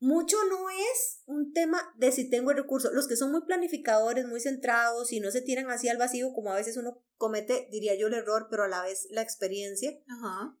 Mucho 0.00 0.36
no 0.50 0.68
es 0.68 1.22
un 1.26 1.52
tema 1.52 1.80
de 1.96 2.10
si 2.10 2.28
tengo 2.28 2.50
el 2.50 2.56
recurso. 2.56 2.90
Los 2.92 3.06
que 3.06 3.14
son 3.16 3.30
muy 3.30 3.42
planificadores, 3.42 4.26
muy 4.26 4.40
centrados 4.40 5.12
y 5.12 5.20
no 5.20 5.30
se 5.30 5.42
tiran 5.42 5.70
así 5.70 5.88
al 5.88 5.96
vacío, 5.96 6.32
como 6.32 6.50
a 6.50 6.56
veces 6.56 6.76
uno 6.76 7.04
comete, 7.16 7.68
diría 7.70 7.94
yo, 7.94 8.08
el 8.08 8.14
error, 8.14 8.48
pero 8.50 8.64
a 8.64 8.68
la 8.68 8.82
vez 8.82 9.06
la 9.10 9.22
experiencia, 9.22 9.92
Ajá. 10.08 10.58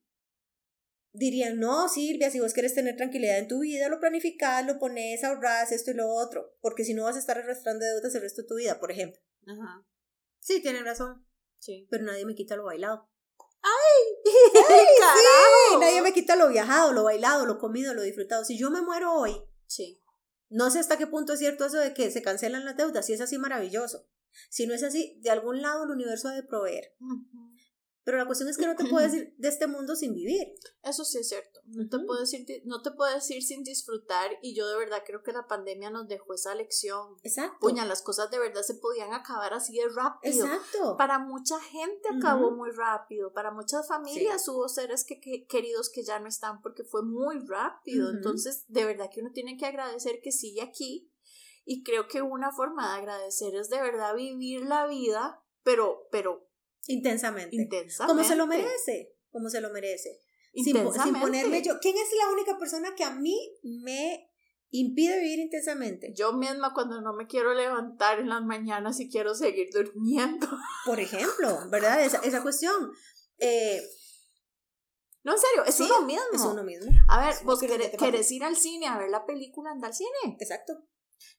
dirían, 1.12 1.58
no, 1.58 1.88
Silvia, 1.88 2.30
si 2.30 2.38
vos 2.38 2.52
querés 2.54 2.74
tener 2.74 2.96
tranquilidad 2.96 3.38
en 3.38 3.48
tu 3.48 3.58
vida, 3.60 3.88
lo 3.88 3.98
planificás, 3.98 4.64
lo 4.64 4.78
pones, 4.78 5.24
ahorras 5.24 5.72
esto 5.72 5.90
y 5.90 5.94
lo 5.94 6.08
otro, 6.14 6.56
porque 6.60 6.84
si 6.84 6.94
no 6.94 7.02
vas 7.04 7.16
a 7.16 7.18
estar 7.18 7.36
arrastrando 7.36 7.84
deudas 7.84 8.14
el 8.14 8.22
resto 8.22 8.42
de 8.42 8.48
tu 8.48 8.54
vida, 8.54 8.78
por 8.78 8.92
ejemplo. 8.92 9.20
Ajá. 9.46 9.84
Sí, 10.38 10.62
tienen 10.62 10.84
razón, 10.84 11.26
Sí. 11.58 11.88
pero 11.90 12.04
nadie 12.04 12.24
me 12.26 12.34
quita 12.36 12.54
lo 12.54 12.64
bailado. 12.64 13.10
¡Carajo! 14.54 15.80
Nadie 15.80 16.02
me 16.02 16.12
quita 16.12 16.36
lo 16.36 16.48
viajado, 16.48 16.92
lo 16.92 17.04
bailado, 17.04 17.46
lo 17.46 17.58
comido, 17.58 17.94
lo 17.94 18.02
disfrutado. 18.02 18.44
Si 18.44 18.58
yo 18.58 18.70
me 18.70 18.82
muero 18.82 19.12
hoy, 19.14 19.36
Sí. 19.66 20.02
no 20.50 20.70
sé 20.70 20.78
hasta 20.80 20.98
qué 20.98 21.06
punto 21.06 21.32
es 21.32 21.38
cierto 21.38 21.64
eso 21.66 21.78
de 21.78 21.94
que 21.94 22.10
se 22.10 22.22
cancelan 22.22 22.64
las 22.64 22.76
deudas, 22.76 23.06
si 23.06 23.12
es 23.14 23.20
así 23.20 23.38
maravilloso. 23.38 24.06
Si 24.50 24.66
no 24.66 24.74
es 24.74 24.82
así, 24.82 25.18
de 25.22 25.30
algún 25.30 25.60
lado 25.62 25.84
el 25.84 25.90
universo 25.90 26.28
ha 26.28 26.32
de 26.34 26.42
proveer. 26.42 26.94
Pero 28.04 28.18
la 28.18 28.26
cuestión 28.26 28.48
es 28.48 28.56
que 28.58 28.66
no 28.66 28.74
te 28.74 28.84
puedes 28.86 29.14
ir 29.14 29.34
de 29.38 29.48
este 29.48 29.68
mundo 29.68 29.94
sin 29.94 30.12
vivir. 30.12 30.54
Eso 30.82 31.04
sí 31.04 31.18
es 31.18 31.28
cierto. 31.28 31.60
No 31.66 31.88
te 31.88 31.96
Ujú. 31.98 32.06
puedo 32.06 32.20
decir, 32.20 32.44
no 32.64 32.82
te 32.82 32.90
puedo 32.90 33.14
decir 33.14 33.42
sin 33.44 33.62
disfrutar 33.62 34.30
y 34.42 34.56
yo 34.56 34.66
de 34.68 34.76
verdad 34.76 35.04
creo 35.06 35.22
que 35.22 35.32
la 35.32 35.46
pandemia 35.46 35.88
nos 35.90 36.08
dejó 36.08 36.34
esa 36.34 36.52
lección. 36.56 37.16
Exacto. 37.22 37.58
Puña, 37.60 37.84
las 37.86 38.02
cosas 38.02 38.28
de 38.32 38.40
verdad 38.40 38.62
se 38.62 38.74
podían 38.74 39.12
acabar 39.12 39.54
así 39.54 39.76
de 39.78 39.88
rápido. 39.88 40.46
Exacto. 40.46 40.96
Para 40.96 41.20
mucha 41.20 41.60
gente 41.60 42.08
acabó 42.16 42.50
muy 42.50 42.70
rápido, 42.72 43.32
para 43.32 43.52
muchas 43.52 43.86
familias 43.86 44.48
hubo 44.48 44.68
seres 44.68 45.04
que, 45.04 45.20
que- 45.20 45.46
queridos 45.46 45.88
que 45.88 46.02
ya 46.02 46.18
no 46.18 46.26
están 46.28 46.60
porque 46.60 46.82
fue 46.82 47.04
muy 47.04 47.38
rápido. 47.46 48.10
Entonces, 48.10 48.64
de 48.66 48.84
verdad 48.84 49.08
que 49.12 49.20
uno 49.20 49.30
tiene 49.32 49.56
que 49.56 49.66
agradecer 49.66 50.20
que 50.22 50.32
sigue 50.32 50.62
aquí 50.62 51.08
y 51.64 51.84
creo 51.84 52.08
que 52.08 52.22
una 52.22 52.50
forma 52.50 52.92
de 52.92 52.98
agradecer 52.98 53.54
es 53.54 53.68
de 53.68 53.80
verdad 53.80 54.16
vivir 54.16 54.62
la 54.66 54.88
vida, 54.88 55.40
pero, 55.62 56.08
pero 56.10 56.48
Intensamente. 56.86 57.54
Intensamente. 57.56 58.12
Como 58.12 58.28
se 58.28 58.36
lo 58.36 58.46
merece, 58.46 59.14
como 59.30 59.48
se 59.48 59.60
lo 59.60 59.70
merece. 59.70 60.20
Sin, 60.54 60.82
po- 60.82 60.92
sin 60.92 61.14
ponerme 61.18 61.62
yo. 61.62 61.78
¿Quién 61.80 61.96
es 61.96 62.08
la 62.18 62.30
única 62.32 62.58
persona 62.58 62.94
que 62.94 63.04
a 63.04 63.10
mí 63.10 63.38
me 63.62 64.28
impide 64.70 65.18
vivir 65.20 65.38
intensamente? 65.38 66.12
Yo 66.14 66.32
misma 66.34 66.74
cuando 66.74 67.00
no 67.00 67.14
me 67.14 67.26
quiero 67.26 67.54
levantar 67.54 68.18
en 68.18 68.28
las 68.28 68.42
mañanas 68.42 69.00
y 69.00 69.08
quiero 69.10 69.34
seguir 69.34 69.68
durmiendo. 69.72 70.46
Por 70.84 71.00
ejemplo, 71.00 71.58
¿verdad? 71.70 72.04
Esa, 72.04 72.18
esa 72.18 72.42
cuestión. 72.42 72.90
Eh, 73.38 73.80
No, 75.24 75.32
en 75.32 75.38
serio, 75.38 75.64
es 75.64 75.74
Sí, 75.76 75.84
uno 75.84 76.02
mismo. 76.02 76.22
es 76.34 76.42
uno 76.42 76.64
mismo. 76.64 76.90
A 77.08 77.24
ver, 77.26 77.34
vos 77.44 77.60
querés, 77.60 77.90
querés 77.96 78.30
ir 78.32 78.42
al 78.44 78.56
cine 78.56 78.88
a 78.88 78.98
ver 78.98 79.08
la 79.08 79.24
película, 79.24 79.70
anda 79.70 79.86
al 79.86 79.94
cine. 79.94 80.36
Exacto. 80.40 80.72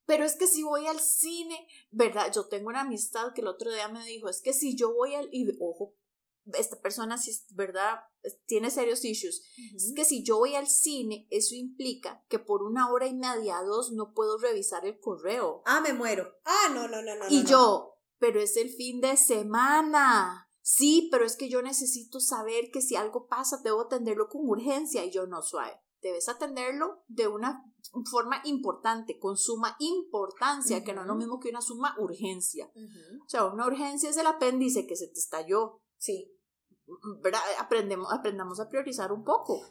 Pero 0.05 0.25
es 0.25 0.35
que 0.35 0.47
si 0.47 0.63
voy 0.63 0.87
al 0.87 0.99
cine, 0.99 1.67
¿verdad? 1.91 2.31
Yo 2.33 2.47
tengo 2.47 2.69
una 2.69 2.81
amistad 2.81 3.33
que 3.33 3.41
el 3.41 3.47
otro 3.47 3.71
día 3.71 3.87
me 3.87 4.05
dijo, 4.05 4.29
es 4.29 4.41
que 4.41 4.53
si 4.53 4.75
yo 4.75 4.93
voy 4.93 5.15
al... 5.15 5.29
Y 5.31 5.47
ojo, 5.59 5.95
esta 6.53 6.81
persona 6.81 7.17
sí, 7.17 7.31
es- 7.31 7.45
¿verdad? 7.55 7.99
Tiene 8.45 8.69
serios 8.69 9.03
issues. 9.05 9.43
Es 9.75 9.93
que 9.95 10.05
si 10.05 10.23
yo 10.23 10.37
voy 10.37 10.55
al 10.55 10.67
cine, 10.67 11.27
eso 11.29 11.55
implica 11.55 12.25
que 12.29 12.39
por 12.39 12.63
una 12.63 12.91
hora 12.91 13.07
y 13.07 13.13
media, 13.13 13.61
dos, 13.63 13.91
no 13.93 14.13
puedo 14.13 14.37
revisar 14.37 14.85
el 14.85 14.99
correo. 14.99 15.61
Ah, 15.65 15.81
me 15.81 15.93
muero. 15.93 16.29
Ah, 16.45 16.69
no, 16.73 16.87
no, 16.87 17.01
no, 17.01 17.15
no. 17.15 17.25
y 17.29 17.37
no, 17.37 17.43
no. 17.43 17.49
yo, 17.49 17.93
pero 18.17 18.41
es 18.41 18.57
el 18.57 18.69
fin 18.69 18.99
de 19.01 19.15
semana. 19.17 20.49
Sí, 20.61 21.09
pero 21.11 21.25
es 21.25 21.35
que 21.35 21.49
yo 21.49 21.61
necesito 21.61 22.21
saber 22.21 22.71
que 22.71 22.81
si 22.81 22.95
algo 22.95 23.27
pasa, 23.27 23.59
debo 23.63 23.81
atenderlo 23.81 24.29
con 24.29 24.47
urgencia. 24.47 25.03
Y 25.03 25.11
yo 25.11 25.27
no 25.27 25.41
suave. 25.41 25.77
Debes 26.03 26.29
atenderlo 26.29 27.03
de 27.07 27.27
una 27.27 27.63
forma 28.11 28.41
importante, 28.43 29.17
con 29.17 29.37
suma 29.37 29.75
importancia, 29.79 30.83
que 30.83 30.93
no 30.93 31.01
es 31.01 31.07
lo 31.07 31.15
mismo 31.15 31.39
que 31.39 31.49
una 31.49 31.61
suma 31.61 31.95
urgencia. 31.97 32.69
O 33.25 33.29
sea, 33.29 33.45
una 33.45 33.65
urgencia 33.65 34.09
es 34.09 34.17
el 34.17 34.27
apéndice 34.27 34.85
que 34.85 34.95
se 34.95 35.07
te 35.07 35.19
estalló. 35.19 35.81
Sí. 35.97 36.29
¿verdad? 37.21 37.39
Aprendemos, 37.59 38.11
aprendamos 38.11 38.59
a 38.59 38.69
priorizar 38.69 39.11
un 39.11 39.23
poco. 39.23 39.61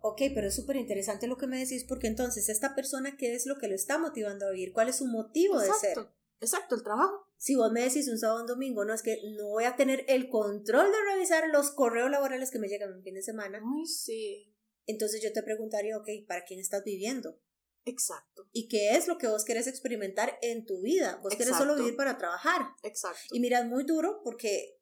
Ok, 0.00 0.20
pero 0.34 0.48
es 0.48 0.56
súper 0.56 0.76
interesante 0.76 1.26
lo 1.26 1.38
que 1.38 1.46
me 1.46 1.58
decís, 1.58 1.84
porque 1.88 2.08
entonces, 2.08 2.48
esta 2.48 2.74
persona, 2.74 3.16
¿qué 3.16 3.34
es 3.34 3.46
lo 3.46 3.56
que 3.56 3.68
lo 3.68 3.74
está 3.74 3.98
motivando 3.98 4.46
a 4.46 4.50
vivir? 4.50 4.72
¿Cuál 4.72 4.88
es 4.88 4.98
su 4.98 5.06
motivo 5.06 5.58
de 5.58 5.72
ser? 5.72 5.98
Exacto, 6.40 6.74
el 6.74 6.82
trabajo. 6.82 7.26
Si 7.38 7.54
vos 7.54 7.72
me 7.72 7.82
decís 7.82 8.08
un 8.08 8.18
sábado 8.18 8.40
o 8.40 8.42
un 8.42 8.46
domingo, 8.46 8.84
no 8.84 8.92
es 8.92 9.02
que 9.02 9.16
no 9.36 9.48
voy 9.48 9.64
a 9.64 9.76
tener 9.76 10.04
el 10.08 10.28
control 10.28 10.90
de 10.92 11.12
revisar 11.12 11.48
los 11.48 11.70
correos 11.70 12.10
laborales 12.10 12.50
que 12.50 12.58
me 12.58 12.68
llegan 12.68 12.92
en 12.92 13.02
fin 13.02 13.14
de 13.14 13.22
semana, 13.22 13.62
Ay, 13.64 13.86
sí, 13.86 14.53
entonces 14.86 15.22
yo 15.22 15.32
te 15.32 15.42
preguntaría, 15.42 15.96
ok, 15.96 16.08
¿para 16.26 16.44
quién 16.44 16.60
estás 16.60 16.82
viviendo? 16.84 17.40
exacto, 17.86 18.48
¿Y 18.52 18.66
qué 18.68 18.92
es 18.96 19.08
lo 19.08 19.18
que 19.18 19.26
vos 19.26 19.44
querés 19.44 19.66
experimentar 19.66 20.38
en 20.40 20.64
tu 20.64 20.80
vida? 20.80 21.16
Vos 21.22 21.32
querés 21.36 21.48
solo 21.56 21.72
Exacto. 21.72 21.82
vivir 21.82 21.96
para 21.96 22.16
trabajar. 22.16 22.62
exacto. 22.82 23.20
Y 23.30 23.40
mira, 23.40 23.58
es 23.60 23.66
muy 23.66 23.84
duro 23.84 24.22
porque 24.24 24.78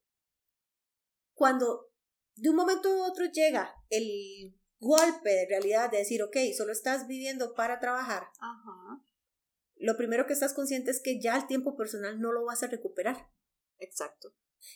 cuando 1.35 1.91
de 2.37 2.49
un 2.51 2.57
momento 2.57 2.89
a 2.89 3.09
otro 3.09 3.25
llega 3.27 3.75
el 3.91 4.57
golpe 4.79 5.31
de 5.31 5.47
realidad 5.49 5.91
de 5.91 5.99
decir, 5.99 6.23
ok, 6.23 6.37
solo 6.57 6.73
estás 6.73 7.07
viviendo 7.09 7.55
para 7.55 7.81
trabajar, 7.81 8.25
Ajá, 8.39 9.05
lo 9.77 9.97
primero 9.97 10.27
que 10.27 10.33
estás 10.33 10.55
consciente 10.55 10.91
es 10.93 11.01
que 11.03 11.21
ya 11.21 11.37
el 11.37 11.47
tiempo 11.49 11.77
personal 11.77 12.21
no 12.21 12.31
lo 12.33 12.45
vas 12.45 12.63
a 12.63 12.69
recuperar. 12.69 13.31
exacto. 13.79 14.35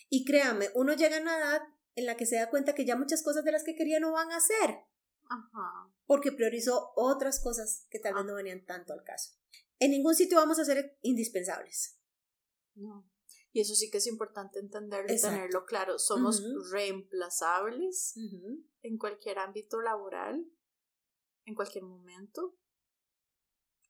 Y 0.09 0.25
créame, 0.25 0.71
uno 0.75 0.95
llega 0.95 1.17
a 1.19 1.21
una 1.21 1.39
edad 1.39 1.61
en 1.95 2.07
la 2.07 2.17
que 2.17 2.27
se 2.27 2.35
da 2.37 2.51
cuenta 2.51 2.75
que 2.75 2.85
ya 2.85 2.97
muchas 2.97 3.23
cosas 3.23 3.45
de 3.45 3.53
las 3.53 3.63
que 3.63 3.77
quería 3.77 4.01
no 4.01 4.11
van 4.13 4.33
a 4.33 4.37
hacer, 4.39 4.81
Ajá. 5.29 5.93
porque 6.07 6.31
priorizó 6.33 6.93
otras 6.97 7.41
cosas 7.41 7.87
que 7.91 7.99
tal 7.99 8.15
vez 8.15 8.23
Ah. 8.25 8.27
no 8.27 8.35
venían 8.35 8.65
tanto 8.65 8.93
al 8.93 9.03
caso. 9.03 9.33
En 9.79 9.91
ningún 9.91 10.15
sitio 10.15 10.39
vamos 10.39 10.59
a 10.59 10.65
ser 10.65 10.99
indispensables. 11.03 11.99
No. 12.75 13.11
Y 13.53 13.61
eso 13.61 13.75
sí 13.75 13.91
que 13.91 13.99
es 13.99 14.07
importante 14.07 14.59
entenderlo 14.59 15.13
y 15.13 15.21
tenerlo 15.21 15.65
claro. 15.65 15.99
Somos 15.99 16.43
reemplazables 16.71 18.15
en 18.83 18.99
cualquier 18.99 19.39
ámbito 19.39 19.81
laboral, 19.81 20.47
en 21.47 21.55
cualquier 21.55 21.85
momento, 21.85 22.57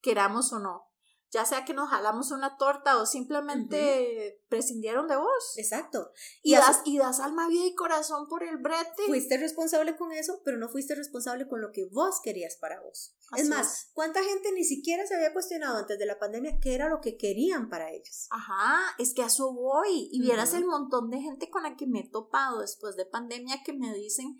queramos 0.00 0.52
o 0.52 0.60
no. 0.60 0.92
Ya 1.30 1.44
sea 1.44 1.64
que 1.64 1.74
nos 1.74 1.90
jalamos 1.90 2.30
una 2.30 2.56
torta 2.56 2.98
o 2.98 3.06
simplemente 3.06 4.42
prescindieron 4.48 5.08
de 5.08 5.16
vos. 5.16 5.54
Exacto. 5.56 6.12
Y, 6.42 6.54
das, 6.54 6.82
y 6.84 6.98
das 6.98 7.20
alma, 7.20 7.48
vida 7.48 7.66
y 7.66 7.74
corazón 7.74 8.28
por 8.28 8.42
el 8.42 8.58
brete. 8.58 9.04
fuiste 9.06 9.36
responsable 9.36 9.96
con 9.96 10.12
eso, 10.12 10.40
pero 10.44 10.56
no 10.56 10.68
fuiste 10.68 10.94
responsable 10.94 11.48
con 11.48 11.60
lo 11.60 11.72
que 11.72 11.84
vos 11.86 12.20
querías 12.22 12.56
para 12.56 12.80
vos. 12.80 13.14
Así 13.32 13.42
es 13.42 13.48
más, 13.48 13.66
es. 13.66 13.90
¿cuánta 13.92 14.22
gente 14.22 14.52
ni 14.52 14.64
siquiera 14.64 15.04
se 15.06 15.16
había 15.16 15.32
cuestionado 15.32 15.78
antes 15.78 15.98
de 15.98 16.06
la 16.06 16.18
pandemia 16.18 16.58
qué 16.60 16.74
era 16.74 16.88
lo 16.88 17.00
que 17.00 17.16
querían 17.16 17.68
para 17.68 17.90
ellos? 17.90 18.28
Ajá, 18.30 18.94
es 18.98 19.12
que 19.14 19.22
a 19.22 19.26
eso 19.26 19.52
voy. 19.52 20.08
Y 20.12 20.20
vieras 20.20 20.54
el 20.54 20.64
montón 20.64 21.10
de 21.10 21.20
gente 21.20 21.50
con 21.50 21.64
la 21.64 21.76
que 21.76 21.86
me 21.86 22.00
he 22.00 22.08
topado 22.08 22.60
después 22.60 22.96
de 22.96 23.04
pandemia 23.04 23.62
que 23.64 23.72
me 23.72 23.92
dicen, 23.94 24.38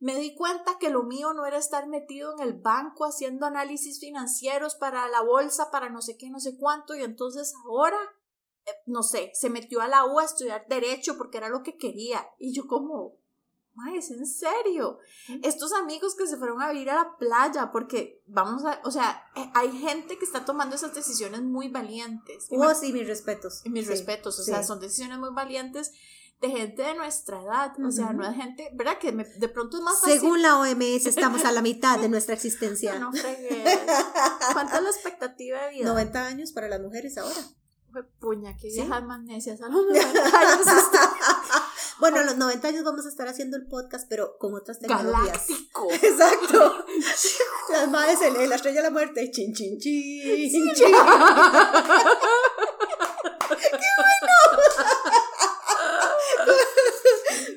me 0.00 0.14
di 0.16 0.34
cuenta 0.34 0.78
que 0.78 0.90
lo 0.90 1.02
mío 1.02 1.32
no 1.32 1.44
era 1.46 1.58
estar 1.58 1.86
metido 1.88 2.32
en 2.34 2.40
el 2.40 2.52
banco 2.54 3.04
haciendo 3.04 3.46
análisis 3.46 3.98
financieros 4.00 4.74
para 4.76 5.08
la 5.08 5.22
bolsa, 5.22 5.70
para 5.70 5.88
no 5.90 6.00
sé 6.02 6.16
qué, 6.16 6.30
no 6.30 6.38
sé 6.40 6.56
cuánto, 6.56 6.94
y 6.94 7.02
entonces 7.02 7.52
ahora, 7.66 7.98
eh, 8.66 8.70
no 8.86 9.02
sé, 9.02 9.32
se 9.34 9.50
metió 9.50 9.80
a 9.80 9.88
la 9.88 10.04
U 10.06 10.20
a 10.20 10.24
estudiar 10.24 10.66
derecho 10.68 11.18
porque 11.18 11.38
era 11.38 11.48
lo 11.48 11.62
que 11.62 11.76
quería. 11.76 12.28
Y 12.38 12.52
yo 12.54 12.66
como, 12.68 13.16
"Mae, 13.74 13.96
es 13.98 14.10
en 14.10 14.26
serio. 14.26 14.98
Estos 15.42 15.72
amigos 15.72 16.14
que 16.16 16.26
se 16.26 16.36
fueron 16.36 16.60
a 16.62 16.70
vivir 16.72 16.90
a 16.90 16.96
la 16.96 17.16
playa, 17.16 17.70
porque 17.72 18.22
vamos 18.26 18.64
a, 18.64 18.80
o 18.84 18.90
sea, 18.90 19.24
eh, 19.36 19.50
hay 19.54 19.70
gente 19.78 20.18
que 20.18 20.24
está 20.24 20.44
tomando 20.44 20.74
esas 20.76 20.94
decisiones 20.94 21.42
muy 21.42 21.68
valientes. 21.68 22.50
Me- 22.50 22.58
Vos 22.58 22.82
y 22.82 22.92
mis 22.92 23.06
respetos. 23.06 23.62
y 23.64 23.70
mis 23.70 23.84
Sí, 23.86 23.90
respetos, 23.90 24.38
o 24.38 24.42
sí. 24.42 24.50
sea, 24.50 24.62
son 24.62 24.80
decisiones 24.80 25.18
muy 25.18 25.30
valientes 25.32 25.92
de 26.40 26.50
gente 26.50 26.82
de 26.82 26.94
nuestra 26.94 27.42
edad, 27.42 27.72
o 27.84 27.90
sea, 27.90 28.12
no 28.12 28.24
es 28.28 28.36
gente, 28.36 28.70
¿verdad? 28.74 28.98
Que 28.98 29.10
me- 29.12 29.24
de 29.24 29.48
pronto 29.48 29.76
es 29.78 29.82
más 29.82 30.00
fácil. 30.00 30.20
Según 30.20 30.40
la 30.42 30.58
OMS, 30.58 31.06
estamos 31.06 31.44
a 31.44 31.50
la 31.52 31.62
mitad 31.62 31.98
de 31.98 32.08
nuestra 32.08 32.34
existencia. 32.34 32.98
No 32.98 33.12
fregues. 33.12 33.78
¿Cuánta 34.52 34.76
es 34.78 34.82
la 34.82 34.90
expectativa 34.90 35.60
de 35.66 35.70
vida? 35.74 35.86
90 35.88 36.26
años 36.26 36.52
para 36.52 36.68
las 36.68 36.80
mujeres 36.80 37.18
ahora. 37.18 37.34
Fue 37.90 38.04
puña, 38.20 38.54
que 38.56 38.70
Sí. 38.70 38.80
viejas 38.82 39.02
más 39.04 39.20
necias 39.22 39.60
a 39.62 39.68
los 39.68 39.86
90 39.86 40.38
años. 40.38 40.66
Bueno, 42.00 42.18
a 42.20 42.22
los 42.22 42.36
90 42.36 42.68
años 42.68 42.84
vamos 42.84 43.04
a 43.06 43.08
estar 43.08 43.26
haciendo 43.26 43.56
el 43.56 43.66
podcast, 43.66 44.06
pero 44.08 44.38
con 44.38 44.54
otras 44.54 44.78
tecnologías. 44.78 45.48
Galáctico. 45.48 45.88
Exacto. 45.90 46.84
Las 47.72 47.90
madres, 47.90 48.20
el- 48.22 48.48
la 48.48 48.54
estrella 48.54 48.76
de 48.76 48.82
la 48.84 48.90
muerte. 48.92 49.28
Chin, 49.32 49.52
chin, 49.52 49.80
chin, 49.80 50.52
chin. 50.76 50.94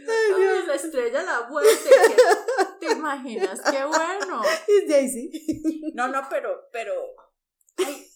Ay, 0.08 0.66
la 0.66 0.76
¿Te 2.80 2.92
imaginas? 2.92 3.62
¡Qué 3.62 3.84
bueno! 3.86 4.42
Es 4.68 4.88
Daisy. 4.88 5.92
No, 5.94 6.08
no, 6.08 6.22
pero, 6.30 6.68
pero. 6.72 6.94
Ay, 7.78 8.08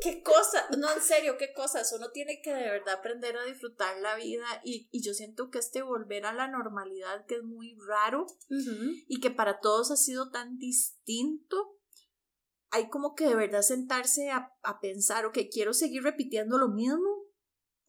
qué 0.00 0.22
cosa. 0.22 0.66
No, 0.76 0.92
en 0.92 1.00
serio, 1.00 1.36
qué 1.38 1.52
cosas. 1.52 1.92
Uno 1.92 2.10
tiene 2.10 2.40
que 2.42 2.52
de 2.52 2.70
verdad 2.70 2.94
aprender 2.94 3.36
a 3.36 3.44
disfrutar 3.44 3.98
la 4.00 4.16
vida. 4.16 4.46
Y, 4.64 4.88
y 4.90 5.02
yo 5.02 5.14
siento 5.14 5.50
que 5.50 5.58
este 5.58 5.82
volver 5.82 6.26
a 6.26 6.34
la 6.34 6.48
normalidad, 6.48 7.26
que 7.26 7.36
es 7.36 7.42
muy 7.42 7.76
raro 7.86 8.26
y 9.08 9.20
que 9.20 9.30
para 9.30 9.60
todos 9.60 9.90
ha 9.90 9.96
sido 9.96 10.30
tan 10.30 10.58
distinto. 10.58 11.78
Hay 12.70 12.88
como 12.88 13.14
que 13.14 13.28
de 13.28 13.36
verdad 13.36 13.62
sentarse 13.62 14.30
a, 14.30 14.52
a 14.62 14.80
pensar, 14.80 15.24
ok, 15.24 15.38
quiero 15.50 15.72
seguir 15.72 16.02
repitiendo 16.02 16.58
lo 16.58 16.68
mismo. 16.68 17.24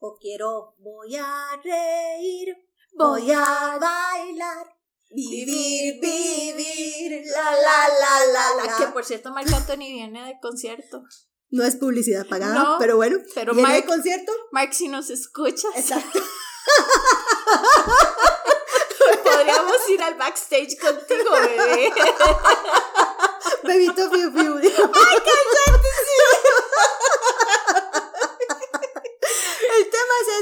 O 0.00 0.16
quiero, 0.16 0.76
voy 0.78 1.16
a 1.16 1.60
reír, 1.62 2.56
voy 2.98 3.30
a 3.30 3.78
bailar, 3.80 4.66
vivir, 5.10 6.00
vivir, 6.00 7.22
la, 7.26 7.52
la, 7.52 7.88
la, 7.88 8.26
la, 8.32 8.64
la. 8.66 8.76
Que 8.76 8.86
por 8.92 9.04
cierto, 9.04 9.30
Marc 9.30 9.50
Anthony 9.52 9.86
viene 9.86 10.26
de 10.26 10.38
concierto. 10.40 11.02
No 11.50 11.64
es 11.64 11.76
publicidad 11.76 12.26
pagada, 12.26 12.54
No, 12.54 12.76
pero 12.78 12.96
bueno. 12.96 13.18
Pero 13.34 13.54
¿Viene 13.54 13.74
de 13.74 13.84
concierto? 13.86 14.32
Marc, 14.52 14.72
si 14.72 14.88
nos 14.88 15.08
escuchas, 15.10 15.70
Exacto. 15.76 16.20
podríamos 19.24 19.88
ir 19.88 20.02
al 20.02 20.14
backstage 20.16 20.76
contigo, 20.78 21.30
bebé. 21.30 21.92
Bebito 23.64 24.10
Fiu 24.10 24.30
Fiu. 24.32 24.58
El 24.58 24.72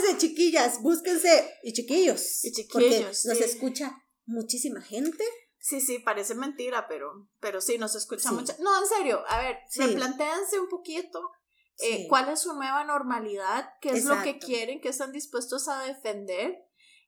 ese, 0.08 0.18
chiquillas. 0.18 0.82
Búsquense. 0.82 1.54
Y 1.62 1.72
chiquillos. 1.72 2.44
Y 2.44 2.52
chiquillos, 2.52 3.22
Porque 3.22 3.28
nos 3.28 3.40
escucha 3.40 3.96
muchísima 4.24 4.80
gente. 4.80 5.24
Sí, 5.58 5.80
sí, 5.80 5.98
parece 5.98 6.34
mentira, 6.34 6.86
pero, 6.88 7.28
pero 7.40 7.60
sí, 7.60 7.76
nos 7.78 7.94
escucha 7.96 8.28
Sí. 8.28 8.34
mucha. 8.34 8.56
No, 8.60 8.80
en 8.80 8.86
serio, 8.88 9.24
a 9.26 9.38
ver, 9.40 9.58
Sí. 9.68 9.82
replantéense 9.82 10.60
un 10.60 10.68
poquito 10.68 11.30
eh, 11.78 12.06
cuál 12.08 12.28
es 12.30 12.40
su 12.40 12.54
nueva 12.54 12.84
normalidad, 12.84 13.68
qué 13.82 13.90
es 13.90 14.04
lo 14.06 14.22
que 14.22 14.38
quieren, 14.38 14.80
qué 14.80 14.88
están 14.88 15.12
dispuestos 15.12 15.68
a 15.68 15.82
defender 15.82 16.56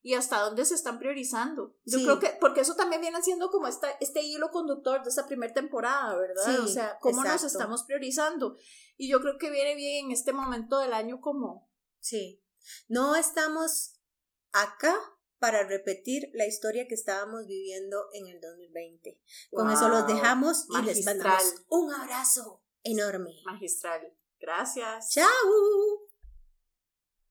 y 0.03 0.13
hasta 0.15 0.41
dónde 0.41 0.65
se 0.67 0.75
están 0.75 0.99
priorizando. 0.99 1.75
Yo 1.87 1.99
Sí. 1.99 2.05
creo 2.05 2.19
que, 2.19 2.37
porque 2.41 2.61
eso 2.61 2.75
también 2.75 3.01
viene 3.01 3.23
siendo 3.23 3.49
como 3.51 3.67
esta, 3.67 3.91
este 4.01 4.23
hilo 4.23 4.51
conductor 4.51 5.03
de 5.03 5.09
esta 5.09 5.27
primera 5.27 5.55
temporada, 5.55 6.17
¿verdad? 6.19 6.45
Sí, 6.45 6.57
o 6.63 6.67
sea, 6.69 6.99
cómo 7.01 7.25
nos 7.25 7.45
estamos 7.45 7.85
priorizando. 7.85 8.57
Y 8.99 9.09
yo 9.09 9.21
creo 9.23 9.39
que 9.39 9.51
viene 9.51 9.75
bien 9.75 10.07
en 10.07 10.13
este 10.13 10.33
momento 10.33 10.79
del 10.81 10.93
año 10.93 11.21
como 11.21 11.71
Sí. 12.01 12.43
No 12.89 13.17
estamos 13.17 14.01
acá 14.53 14.95
para 15.39 15.63
repetir 15.63 16.31
la 16.35 16.47
historia 16.47 16.87
que 16.89 16.95
estábamos 16.95 17.47
viviendo 17.47 18.09
en 18.13 18.27
el 18.27 18.41
2020. 18.41 19.21
Con 19.51 19.71
eso 19.71 19.89
los 19.89 20.07
dejamos 20.07 20.67
y 20.69 20.83
les 20.83 21.05
mandamos 21.05 21.55
un 21.69 21.93
abrazo 21.93 22.63
enorme. 22.83 23.41
Magistral. 23.45 24.15
Gracias. 24.41 25.11
Chao. 25.11 26.08